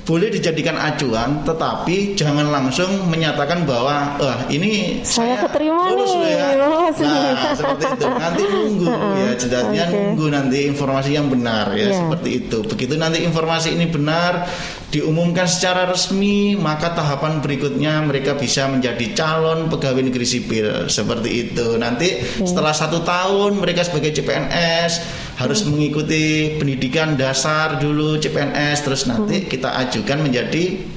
boleh 0.07 0.31
dijadikan 0.31 0.79
acuan 0.79 1.43
tetapi 1.43 2.15
jangan 2.15 2.47
langsung 2.47 3.11
menyatakan 3.11 3.67
bahwa 3.67 4.15
eh 4.23 4.55
ini 4.55 5.03
Saya 5.03 5.35
keterima 5.37 5.91
lulus 5.91 6.15
nih. 6.15 6.31
ya. 6.31 6.47
lulus. 6.63 6.97
Nah, 7.03 7.35
seperti 7.53 7.85
itu. 7.91 8.07
Nanti 8.07 8.43
nunggu 8.47 8.87
ya, 9.21 9.31
jelasnya 9.35 9.85
Oke. 9.85 9.95
nunggu 9.99 10.27
nanti 10.31 10.59
informasi 10.65 11.11
yang 11.11 11.27
benar 11.27 11.75
ya, 11.75 11.91
Ya. 11.91 11.99
seperti 11.99 12.29
itu. 12.39 12.59
Begitu 12.63 12.95
nanti 12.95 13.19
informasi 13.21 13.75
ini 13.75 13.91
benar 13.91 14.47
diumumkan 14.87 15.45
secara 15.45 15.85
resmi, 15.85 16.55
maka 16.55 16.95
tahapan 16.95 17.43
berikutnya 17.43 17.99
mereka 18.01 18.39
bisa 18.39 18.71
menjadi 18.71 19.11
calon 19.13 19.67
pegawai 19.67 20.07
negeri 20.07 20.23
sipil 20.23 20.87
seperti 20.87 21.51
itu. 21.51 21.75
Nanti 21.77 22.15
setelah 22.39 22.71
satu 22.71 23.03
tahun 23.03 23.59
mereka 23.59 23.83
sebagai 23.83 24.15
CPNS 24.15 24.93
harus 25.37 25.69
mengikuti 25.69 26.57
pendidikan 26.57 27.15
dasar 27.15 27.77
dulu 27.77 28.17
CPNS, 28.17 28.79
terus 28.89 29.05
nanti 29.05 29.45
kita 29.45 29.69
ajukan 29.87 30.25
menjadi 30.25 30.96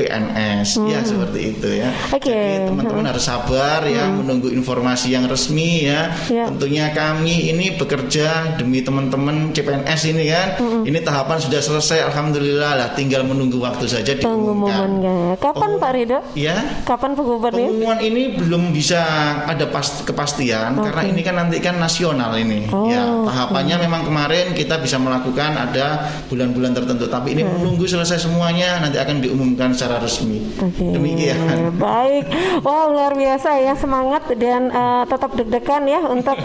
PNS 0.00 0.68
ya 0.82 1.00
Hmm. 1.00 1.06
seperti 1.06 1.40
itu 1.50 1.68
ya. 1.76 1.88
Oke. 2.08 2.30
Jadi 2.30 2.66
teman-teman 2.66 3.04
harus 3.06 3.24
sabar 3.24 3.84
ya 3.84 4.08
menunggu 4.08 4.48
informasi 4.48 5.10
yang 5.10 5.24
resmi 5.24 5.84
ya. 5.84 6.08
Ya. 6.26 6.48
Tentunya 6.48 6.88
kami 6.90 7.50
ini 7.50 7.74
bekerja 7.74 8.56
demi 8.56 8.80
teman-teman 8.80 9.52
CPNS 9.52 10.00
ini 10.08 10.24
kan. 10.26 10.48
Ini 10.82 10.98
tahapan 11.00 11.38
sudah 11.38 11.60
selesai 11.60 11.98
alhamdulillah 12.06 12.72
lah 12.76 12.88
tinggal 12.92 13.22
menunggu 13.22 13.58
waktu 13.58 13.84
saja 13.84 14.14
diumumkan. 14.14 14.88
momennya. 15.02 15.36
Kapan 15.36 15.70
Pak 15.76 15.90
Ridho? 15.92 16.18
Ya. 16.32 16.56
Kapan 16.82 17.12
pengumumannya? 17.12 17.66
Pengumuman 17.66 18.00
ini 18.00 18.22
belum 18.34 18.62
bisa 18.70 19.00
ada 19.44 19.66
pas 19.66 19.84
kepastian 20.00 20.74
Oke. 20.74 20.86
karena 20.86 21.02
ini 21.06 21.20
kan 21.20 21.34
nanti 21.36 21.58
kan 21.58 21.76
nasional 21.76 22.32
ini. 22.34 22.70
Oh, 22.70 22.86
ya, 22.86 23.02
tahapannya 23.26 23.76
memang 23.80 24.02
kemarin 24.04 24.52
kita 24.52 24.78
bisa 24.78 24.96
melakukan 24.96 25.52
ada 25.52 25.86
bulan-bulan 26.26 26.72
tertentu 26.72 27.06
tapi 27.06 27.32
ini 27.32 27.42
Hmm. 27.42 27.56
menunggu 27.56 27.82
selesai 27.82 28.20
semuanya 28.20 28.78
nanti 28.78 28.94
akan 28.96 29.18
diumumkan 29.18 29.72
secara 29.72 29.89
secara 29.90 30.06
resmi. 30.06 30.38
Oke. 30.62 30.86
Demikian. 30.86 31.36
Baik. 31.74 32.24
Wah, 32.62 32.86
luar 32.86 33.12
biasa 33.18 33.58
ya 33.58 33.74
semangat 33.74 34.22
dan 34.38 34.70
uh, 34.70 35.02
tetap 35.02 35.34
deg-degan 35.34 35.82
ya 35.82 36.00
untuk 36.06 36.38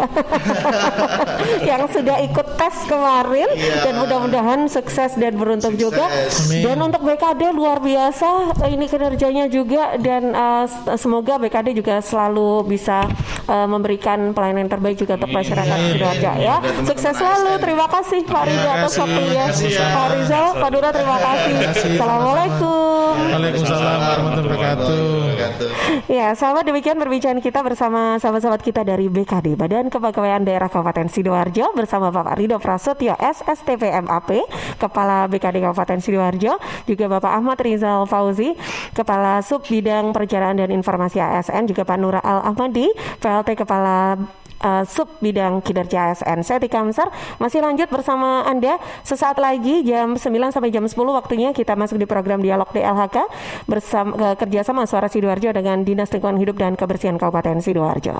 yang 1.70 1.86
sudah 1.86 2.18
ikut 2.26 2.48
tes 2.58 2.76
kemarin 2.90 3.46
Iya. 3.54 3.86
dan 3.86 3.94
mudah-mudahan 4.02 4.60
sukses 4.66 5.14
dan 5.14 5.38
beruntung 5.38 5.78
juga. 5.78 6.10
Amin. 6.10 6.66
Dan 6.66 6.78
untuk 6.82 7.06
BKD 7.06 7.54
luar 7.54 7.78
biasa 7.78 8.58
ini 8.66 8.90
kinerjanya 8.90 9.46
juga 9.46 9.94
dan 10.02 10.34
uh, 10.34 10.66
semoga 10.98 11.38
BKD 11.38 11.78
juga 11.78 12.02
selalu 12.02 12.66
bisa 12.66 13.06
uh, 13.46 13.68
memberikan 13.70 14.34
pelayanan 14.34 14.66
terbaik 14.66 14.98
juga 14.98 15.22
untuk 15.22 15.30
masyarakat 15.30 15.78
Sidoarjo 15.94 16.32
ya. 16.42 16.58
Sukses 16.82 17.14
selalu. 17.14 17.62
Terima 17.62 17.86
kasih 17.86 18.26
Pak 18.26 18.44
Riza 18.44 18.70
atas 18.74 18.94
waktunya. 18.98 19.44
Terima 19.46 19.54
kasih, 19.54 19.70
ya. 19.70 19.86
Pak 19.94 20.08
Rizal, 20.12 20.48
Pak 20.58 20.70
Dura 20.74 20.90
terima 20.90 21.18
kasih. 21.22 21.54
kasih. 21.62 21.90
Assalamualaikum. 21.94 23.35
Waalaikumsalam 23.36 24.00
warahmatullahi 24.00 24.48
wabarakatuh. 24.48 25.28
Ya, 26.08 26.32
sahabat 26.32 26.64
demikian 26.64 26.96
perbincangan 26.96 27.44
kita 27.44 27.60
bersama 27.68 28.16
sahabat-sahabat 28.16 28.64
kita 28.64 28.88
dari 28.88 29.12
BKD 29.12 29.60
Badan 29.60 29.92
Kepegawaian 29.92 30.48
Daerah 30.48 30.72
Kabupaten 30.72 31.12
Sidoarjo 31.12 31.76
bersama 31.76 32.16
Bapak 32.16 32.40
Rido 32.40 32.56
Prasetyo 32.64 33.12
SSTP 33.20 33.92
MAP 34.08 34.40
Kepala 34.80 35.28
BKD 35.28 35.68
Kabupaten 35.68 36.00
Sidoarjo 36.00 36.56
juga 36.88 37.06
Bapak 37.12 37.36
Ahmad 37.36 37.60
Rizal 37.60 38.08
Fauzi 38.08 38.56
Kepala 38.96 39.44
Sub 39.44 39.68
Bidang 39.68 40.16
Perencanaan 40.16 40.56
dan 40.56 40.72
Informasi 40.72 41.20
ASN 41.20 41.68
juga 41.68 41.84
Pak 41.84 41.98
Nura 42.00 42.24
Al 42.24 42.56
Ahmadi 42.56 42.88
PLT 43.20 43.60
Kepala 43.60 44.16
uh, 44.66 44.84
Sub 44.90 45.06
Bidang 45.22 45.62
Kinerja 45.62 46.12
ASN. 46.12 46.42
Saya 46.42 46.58
Tika 46.58 46.82
Amsar 46.82 47.14
masih 47.38 47.62
lanjut 47.62 47.86
bersama 47.94 48.42
Anda 48.50 48.82
sesaat 49.06 49.38
lagi 49.38 49.86
jam 49.86 50.18
9 50.18 50.26
sampai 50.50 50.74
jam 50.74 50.82
10 50.82 50.98
waktunya 50.98 51.54
kita 51.54 51.78
masuk 51.78 52.02
di 52.02 52.10
program 52.10 52.42
Dialog 52.42 52.74
DLHK 52.74 53.30
bersama 53.70 54.34
eh, 54.34 54.36
kerjasama 54.36 54.90
Suara 54.90 55.06
Sidoarjo 55.06 55.54
dengan 55.54 55.86
Dinas 55.86 56.10
Lingkungan 56.10 56.42
Hidup 56.42 56.58
dan 56.58 56.74
Kebersihan 56.74 57.22
Kabupaten 57.22 57.62
Sidoarjo. 57.62 58.18